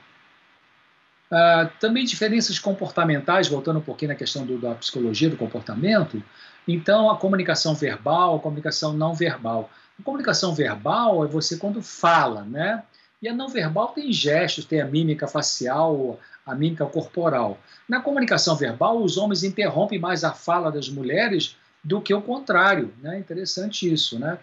Ah, 1.31 1.71
também 1.81 2.05
diferenças 2.05 2.59
comportamentais, 2.59 3.49
voltando 3.49 3.79
um 3.79 3.83
pouquinho 3.83 4.11
na 4.11 4.19
questão 4.19 4.45
do, 4.45 4.59
da 4.59 4.75
psicologia 4.75 5.31
do 5.31 5.37
comportamento. 5.39 6.23
Então, 6.69 7.11
a 7.11 7.17
comunicação 7.17 7.75
verbal, 7.75 8.37
a 8.37 8.39
comunicação 8.39 8.93
não 8.93 9.15
verbal. 9.15 9.71
A 9.99 10.03
comunicação 10.03 10.55
verbal 10.55 11.25
é 11.25 11.27
você 11.27 11.57
quando 11.57 11.83
fala, 11.83 12.43
né? 12.43 12.83
E 13.23 13.29
a 13.29 13.33
não 13.33 13.49
verbal 13.49 13.89
tem 13.89 14.13
gestos, 14.13 14.65
tem 14.65 14.81
a 14.81 14.87
mímica 14.87 15.29
facial, 15.29 16.19
a 16.45 16.55
mímica 16.57 16.85
corporal. 16.85 17.57
Na 17.89 18.01
comunicação 18.01 18.57
verbal, 18.57 19.01
os 19.01 19.17
homens 19.17 19.45
interrompem 19.45 19.99
mais 19.99 20.25
a 20.25 20.33
fala 20.33 20.73
das 20.73 20.89
mulheres 20.89 21.57
do 21.85 22.01
que 22.01 22.13
o 22.13 22.21
contrário. 22.21 22.93
Né? 23.01 23.21
Interessante 23.21 23.91
isso, 23.91 24.19
né? 24.19 24.39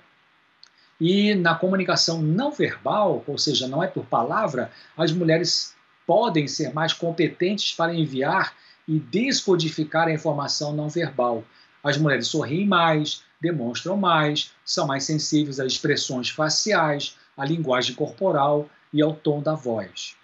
E 1.00 1.36
na 1.36 1.56
comunicação 1.56 2.22
não 2.22 2.52
verbal, 2.52 3.24
ou 3.28 3.38
seja, 3.38 3.68
não 3.68 3.84
é 3.84 3.88
por 3.88 4.06
palavra, 4.06 4.72
as 4.98 5.12
mulheres 5.12 5.74
podem 6.06 6.48
ser 6.48 6.74
mais 6.74 6.92
competentes 6.92 7.74
para 7.74 7.94
enviar 7.94 8.54
e 8.88 9.00
descodificar 9.00 10.08
a 10.08 10.14
informação 10.14 10.74
não 10.74 10.90
verbal. 10.90 11.44
As 11.84 11.98
mulheres 11.98 12.28
sorriem 12.28 12.68
mais, 12.68 13.24
demonstram 13.40 13.96
mais, 13.96 14.52
são 14.66 14.88
mais 14.88 15.04
sensíveis 15.06 15.60
às 15.60 15.74
expressões 15.74 16.30
faciais, 16.30 17.16
à 17.40 17.46
linguagem 17.46 17.96
corporal 17.96 18.70
e 18.94 19.02
ao 19.02 19.14
tom 19.14 19.42
da 19.42 19.56
voz. 19.56 20.16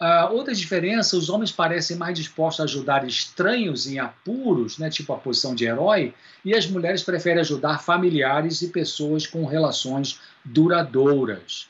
Uh, 0.00 0.32
outra 0.32 0.54
diferença, 0.54 1.14
os 1.14 1.28
homens 1.28 1.52
parecem 1.52 1.94
mais 1.94 2.16
dispostos 2.16 2.60
a 2.60 2.64
ajudar 2.64 3.06
estranhos 3.06 3.86
em 3.86 3.98
apuros, 3.98 4.78
né, 4.78 4.88
tipo 4.88 5.12
a 5.12 5.18
posição 5.18 5.54
de 5.54 5.66
herói, 5.66 6.14
e 6.42 6.54
as 6.54 6.66
mulheres 6.66 7.02
preferem 7.02 7.40
ajudar 7.40 7.82
familiares 7.82 8.62
e 8.62 8.68
pessoas 8.68 9.26
com 9.26 9.44
relações 9.44 10.18
duradouras. 10.42 11.68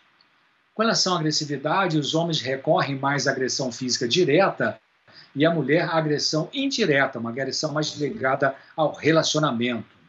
Com 0.72 0.83
relação 0.83 1.14
à 1.14 1.18
agressividade, 1.18 1.98
os 1.98 2.14
homens 2.14 2.40
recorrem 2.40 2.96
mais 2.96 3.26
à 3.26 3.33
agressão 3.33 3.72
física 3.72 4.07
direta 4.07 4.81
e 5.35 5.44
a 5.44 5.50
mulher 5.50 5.83
à 5.83 5.96
agressão 5.96 6.48
indireta, 6.55 7.18
uma 7.18 7.31
agressão 7.31 7.72
mais 7.72 7.96
ligada 7.96 8.55
ao 8.76 8.94
relacionamento. 8.94 10.00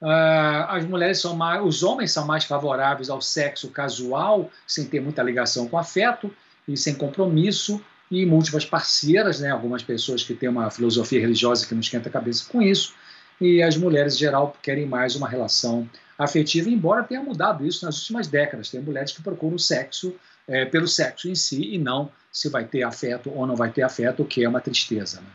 Uh, 0.00 0.68
as 0.68 0.84
mulheres 0.84 1.20
são 1.20 1.34
mais, 1.34 1.64
os 1.64 1.82
homens 1.82 2.12
são 2.12 2.26
mais 2.26 2.44
favoráveis 2.44 3.08
ao 3.08 3.20
sexo 3.20 3.70
casual, 3.70 4.50
sem 4.66 4.84
ter 4.84 5.00
muita 5.00 5.22
ligação 5.22 5.66
com 5.68 5.78
afeto 5.78 6.30
e 6.68 6.76
sem 6.76 6.94
compromisso, 6.94 7.82
e 8.10 8.24
múltiplas 8.24 8.64
parceiras, 8.64 9.40
né? 9.40 9.50
algumas 9.50 9.82
pessoas 9.82 10.22
que 10.22 10.34
têm 10.34 10.48
uma 10.48 10.70
filosofia 10.70 11.20
religiosa 11.20 11.66
que 11.66 11.74
não 11.74 11.80
esquenta 11.80 12.08
a 12.08 12.12
cabeça 12.12 12.44
com 12.50 12.62
isso, 12.62 12.94
e 13.40 13.62
as 13.62 13.76
mulheres, 13.76 14.14
em 14.14 14.18
geral, 14.18 14.56
querem 14.62 14.86
mais 14.86 15.16
uma 15.16 15.28
relação 15.28 15.88
afetiva, 16.18 16.70
embora 16.70 17.02
tenha 17.02 17.22
mudado 17.22 17.66
isso 17.66 17.84
nas 17.84 17.98
últimas 18.00 18.28
décadas. 18.28 18.70
Tem 18.70 18.80
mulheres 18.80 19.12
que 19.12 19.22
procuram 19.22 19.56
o 19.56 19.58
sexo 19.58 20.14
é, 20.48 20.64
pelo 20.64 20.86
sexo 20.86 21.28
em 21.28 21.34
si 21.34 21.74
e 21.74 21.78
não 21.78 22.10
se 22.32 22.48
vai 22.48 22.64
ter 22.64 22.82
afeto 22.82 23.30
ou 23.34 23.46
não 23.46 23.56
vai 23.56 23.70
ter 23.70 23.82
afeto, 23.82 24.22
o 24.22 24.26
que 24.26 24.44
é 24.44 24.48
uma 24.48 24.60
tristeza. 24.60 25.20
Né? 25.20 25.28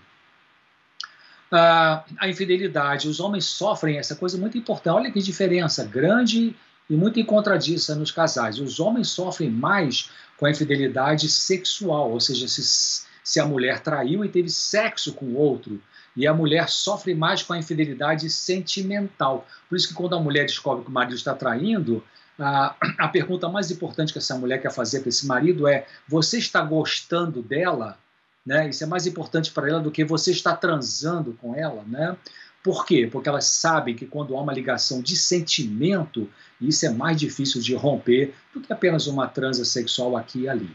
A 1.51 2.29
infidelidade. 2.29 3.07
Os 3.07 3.19
homens 3.19 3.45
sofrem 3.45 3.97
essa 3.97 4.15
coisa 4.15 4.37
muito 4.37 4.57
importante. 4.57 4.95
Olha 4.95 5.11
que 5.11 5.21
diferença 5.21 5.83
grande 5.83 6.55
e 6.89 6.95
muito 6.95 7.19
encontradiça 7.19 7.95
nos 7.95 8.11
casais. 8.11 8.59
Os 8.59 8.79
homens 8.79 9.09
sofrem 9.09 9.49
mais 9.49 10.09
com 10.37 10.45
a 10.45 10.51
infidelidade 10.51 11.29
sexual, 11.29 12.11
ou 12.11 12.19
seja, 12.19 12.47
se, 12.47 13.05
se 13.23 13.39
a 13.39 13.45
mulher 13.45 13.79
traiu 13.81 14.25
e 14.25 14.29
teve 14.29 14.49
sexo 14.49 15.13
com 15.13 15.25
o 15.25 15.37
outro. 15.37 15.81
E 16.15 16.27
a 16.27 16.33
mulher 16.33 16.69
sofre 16.69 17.13
mais 17.13 17.43
com 17.43 17.53
a 17.53 17.57
infidelidade 17.57 18.29
sentimental. 18.29 19.47
Por 19.69 19.75
isso 19.75 19.87
que 19.87 19.93
quando 19.93 20.15
a 20.15 20.19
mulher 20.19 20.45
descobre 20.45 20.83
que 20.83 20.89
o 20.89 20.93
marido 20.93 21.15
está 21.15 21.33
traindo, 21.33 22.03
a, 22.39 22.75
a 22.97 23.07
pergunta 23.07 23.47
mais 23.47 23.71
importante 23.71 24.11
que 24.11 24.19
essa 24.19 24.37
mulher 24.37 24.61
quer 24.61 24.71
fazer 24.71 25.01
para 25.01 25.09
esse 25.09 25.25
marido 25.25 25.67
é: 25.67 25.85
você 26.07 26.37
está 26.37 26.61
gostando 26.61 27.41
dela? 27.41 27.97
Né? 28.46 28.69
Isso 28.69 28.83
é 28.83 28.87
mais 28.87 29.06
importante 29.06 29.52
para 29.52 29.69
ela 29.69 29.79
do 29.79 29.92
que 29.92 30.04
você 30.04 30.31
estar 30.31 30.56
transando 30.56 31.33
com 31.42 31.56
ela. 31.56 31.83
Né? 31.87 32.15
Por 32.63 32.85
quê? 32.85 33.08
Porque 33.12 33.29
elas 33.29 33.46
sabem 33.46 33.96
que 33.96 34.06
quando 34.06 34.35
há 34.35 34.42
uma 34.42 34.54
ligação 34.54 35.02
de 35.02 35.15
sentimento, 35.15 36.29
isso 36.60 36.85
é 36.85 36.89
mais 36.89 37.19
difícil 37.19 37.62
de 37.62 37.73
romper 37.73 38.33
do 38.54 38.62
que 38.62 38.71
apenas 38.71 39.08
uma 39.08 39.27
transa 39.27 39.65
sexual 39.65 40.15
aqui 40.15 40.42
e 40.42 40.50
ali. 40.50 40.69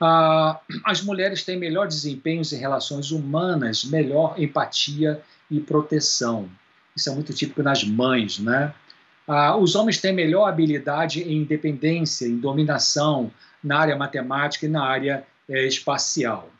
Ah, 0.00 0.60
as 0.84 1.02
mulheres 1.02 1.44
têm 1.44 1.58
melhor 1.58 1.86
desempenho 1.86 2.42
em 2.42 2.56
relações 2.56 3.10
humanas, 3.10 3.84
melhor 3.84 4.34
empatia 4.38 5.20
e 5.50 5.60
proteção. 5.60 6.48
Isso 6.96 7.10
é 7.10 7.14
muito 7.14 7.34
típico 7.34 7.62
nas 7.62 7.84
mães, 7.84 8.38
né? 8.38 8.72
Ah, 9.28 9.56
os 9.56 9.74
homens 9.74 10.00
têm 10.00 10.12
melhor 10.12 10.48
habilidade 10.48 11.22
em 11.22 11.42
independência, 11.42 12.26
em 12.26 12.36
dominação, 12.36 13.30
na 13.62 13.78
área 13.78 13.96
matemática 13.96 14.66
e 14.66 14.68
na 14.68 14.82
área 14.82 15.26
é, 15.48 15.66
espacial. 15.66 16.50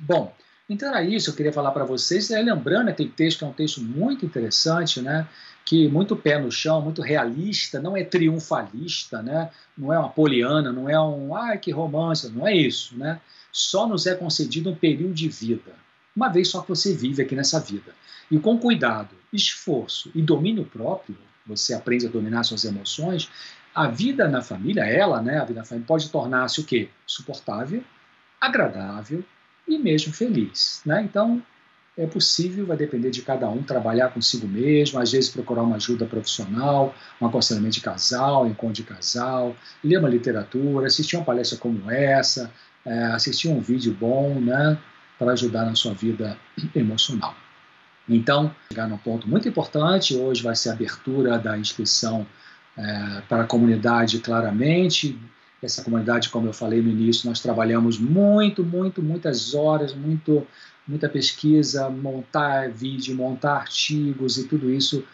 Bom, 0.00 0.34
então 0.68 0.88
era 0.88 1.02
isso, 1.02 1.30
eu 1.30 1.34
queria 1.34 1.52
falar 1.52 1.72
para 1.72 1.84
vocês, 1.84 2.30
é, 2.30 2.40
lembrando 2.40 2.88
aquele 2.88 3.10
texto, 3.10 3.38
que 3.38 3.44
é 3.44 3.46
um 3.48 3.52
texto 3.52 3.82
muito 3.82 4.24
interessante, 4.24 5.02
né? 5.02 5.28
que 5.64 5.88
muito 5.88 6.16
pé 6.16 6.38
no 6.38 6.50
chão, 6.50 6.80
muito 6.80 7.02
realista, 7.02 7.80
não 7.80 7.96
é 7.96 8.02
triunfalista, 8.02 9.20
né? 9.20 9.50
não 9.76 9.92
é 9.92 9.98
uma 9.98 10.08
poliana, 10.08 10.72
não 10.72 10.88
é 10.88 10.98
um, 10.98 11.34
ai 11.34 11.58
que 11.58 11.70
romance, 11.70 12.30
não 12.30 12.46
é 12.46 12.54
isso. 12.54 12.96
Né? 12.96 13.20
Só 13.52 13.86
nos 13.86 14.06
é 14.06 14.14
concedido 14.14 14.70
um 14.70 14.74
período 14.74 15.12
de 15.12 15.28
vida, 15.28 15.74
uma 16.16 16.28
vez 16.28 16.48
só 16.48 16.62
que 16.62 16.68
você 16.68 16.94
vive 16.94 17.22
aqui 17.22 17.36
nessa 17.36 17.60
vida. 17.60 17.92
E 18.30 18.38
com 18.38 18.56
cuidado, 18.56 19.14
esforço 19.32 20.10
e 20.14 20.22
domínio 20.22 20.64
próprio, 20.64 21.16
você 21.44 21.74
aprende 21.74 22.06
a 22.06 22.10
dominar 22.10 22.44
suas 22.44 22.64
emoções, 22.64 23.28
a 23.74 23.88
vida 23.88 24.28
na 24.28 24.40
família, 24.40 24.84
ela, 24.84 25.20
né, 25.20 25.38
a 25.38 25.44
vida 25.44 25.60
na 25.60 25.66
família, 25.66 25.86
pode 25.86 26.08
tornar-se 26.10 26.60
o 26.60 26.64
quê? 26.64 26.88
Suportável, 27.06 27.82
agradável 28.40 29.24
e 29.70 29.78
mesmo 29.78 30.12
feliz. 30.12 30.82
Né? 30.84 31.02
Então, 31.02 31.42
é 31.96 32.06
possível, 32.06 32.66
vai 32.66 32.76
depender 32.76 33.10
de 33.10 33.22
cada 33.22 33.48
um 33.48 33.62
trabalhar 33.62 34.08
consigo 34.10 34.46
mesmo, 34.46 34.98
às 34.98 35.12
vezes 35.12 35.28
procurar 35.28 35.62
uma 35.62 35.76
ajuda 35.76 36.06
profissional, 36.06 36.94
um 37.20 37.26
aconselhamento 37.26 37.74
de 37.74 37.80
casal, 37.80 38.46
encontro 38.46 38.74
de 38.74 38.84
casal, 38.84 39.54
ler 39.84 39.98
uma 39.98 40.08
literatura, 40.08 40.86
assistir 40.86 41.16
uma 41.16 41.24
palestra 41.24 41.58
como 41.58 41.90
essa, 41.90 42.50
é, 42.84 43.04
assistir 43.06 43.48
um 43.48 43.60
vídeo 43.60 43.94
bom, 43.98 44.40
né, 44.40 44.78
para 45.18 45.32
ajudar 45.32 45.66
na 45.66 45.74
sua 45.74 45.92
vida 45.92 46.38
emocional. 46.74 47.34
Então, 48.08 48.54
chegar 48.72 48.88
num 48.88 48.96
ponto 48.96 49.28
muito 49.28 49.48
importante, 49.48 50.16
hoje 50.16 50.42
vai 50.42 50.56
ser 50.56 50.70
a 50.70 50.72
abertura 50.72 51.38
da 51.38 51.58
inscrição 51.58 52.26
é, 52.76 53.22
para 53.28 53.42
a 53.42 53.46
comunidade 53.46 54.18
claramente. 54.20 55.18
Essa 55.62 55.82
comunidade, 55.82 56.30
como 56.30 56.46
eu 56.46 56.52
falei 56.52 56.80
no 56.80 56.88
início, 56.88 57.28
nós 57.28 57.40
trabalhamos 57.40 57.98
muito, 57.98 58.64
muito, 58.64 59.02
muitas 59.02 59.54
horas, 59.54 59.94
muito, 59.94 60.46
muita 60.86 61.08
pesquisa, 61.08 61.90
montar 61.90 62.70
vídeo, 62.70 63.14
montar 63.14 63.56
artigos 63.56 64.38
e 64.38 64.48
tudo 64.48 64.70
isso, 64.70 65.04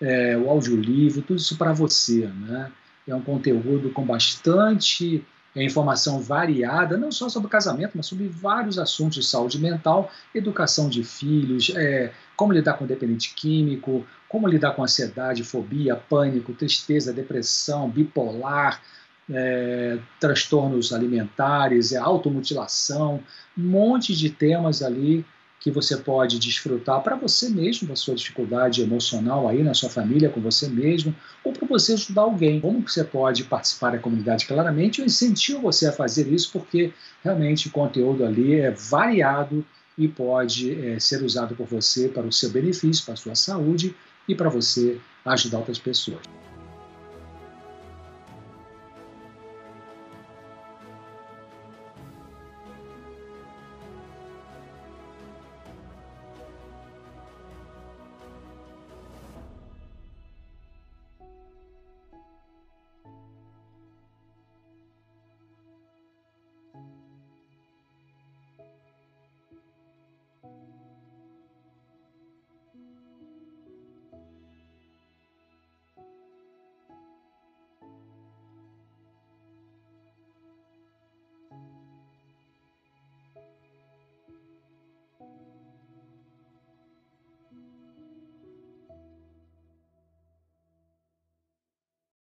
é, 0.00 0.36
o 0.36 0.50
audiolivro, 0.50 1.22
tudo 1.22 1.38
isso 1.38 1.56
para 1.56 1.72
você. 1.72 2.26
Né? 2.26 2.70
É 3.08 3.14
um 3.14 3.22
conteúdo 3.22 3.90
com 3.90 4.04
bastante 4.04 5.24
é 5.56 5.62
informação 5.62 6.20
variada, 6.20 6.96
não 6.96 7.12
só 7.12 7.28
sobre 7.28 7.48
casamento, 7.48 7.92
mas 7.94 8.06
sobre 8.06 8.26
vários 8.26 8.76
assuntos 8.76 9.14
de 9.14 9.22
saúde 9.24 9.60
mental, 9.60 10.10
educação 10.34 10.88
de 10.88 11.04
filhos, 11.04 11.70
é, 11.76 12.12
como 12.34 12.52
lidar 12.52 12.74
com 12.74 12.86
dependente 12.86 13.32
químico, 13.34 14.04
como 14.28 14.48
lidar 14.48 14.72
com 14.72 14.82
ansiedade, 14.82 15.44
fobia, 15.44 15.94
pânico, 15.94 16.52
tristeza, 16.52 17.12
depressão, 17.12 17.88
bipolar, 17.88 18.82
é, 19.30 19.98
transtornos 20.20 20.92
alimentares, 20.92 21.92
é, 21.92 21.96
automutilação, 21.96 23.20
um 23.56 23.62
monte 23.62 24.14
de 24.14 24.30
temas 24.30 24.82
ali 24.82 25.24
que 25.64 25.70
você 25.70 25.96
pode 25.96 26.38
desfrutar 26.38 27.02
para 27.02 27.16
você 27.16 27.48
mesmo, 27.48 27.88
da 27.88 27.96
sua 27.96 28.14
dificuldade 28.14 28.82
emocional 28.82 29.48
aí 29.48 29.62
na 29.62 29.72
sua 29.72 29.88
família, 29.88 30.28
com 30.28 30.38
você 30.38 30.68
mesmo, 30.68 31.16
ou 31.42 31.54
para 31.54 31.66
você 31.66 31.94
ajudar 31.94 32.20
alguém. 32.20 32.60
Como 32.60 32.86
você 32.86 33.02
pode 33.02 33.44
participar 33.44 33.92
da 33.92 33.98
comunidade 33.98 34.44
claramente? 34.44 35.00
Eu 35.00 35.06
incentivo 35.06 35.62
você 35.62 35.86
a 35.86 35.92
fazer 35.92 36.30
isso 36.30 36.50
porque 36.52 36.92
realmente 37.22 37.68
o 37.68 37.70
conteúdo 37.70 38.26
ali 38.26 38.60
é 38.60 38.70
variado 38.72 39.64
e 39.96 40.06
pode 40.06 40.78
é, 40.86 40.98
ser 41.00 41.22
usado 41.22 41.54
por 41.54 41.66
você 41.66 42.08
para 42.08 42.26
o 42.26 42.32
seu 42.32 42.50
benefício, 42.50 43.02
para 43.02 43.14
a 43.14 43.16
sua 43.16 43.34
saúde 43.34 43.96
e 44.28 44.34
para 44.34 44.50
você 44.50 45.00
ajudar 45.24 45.60
outras 45.60 45.78
pessoas. 45.78 46.43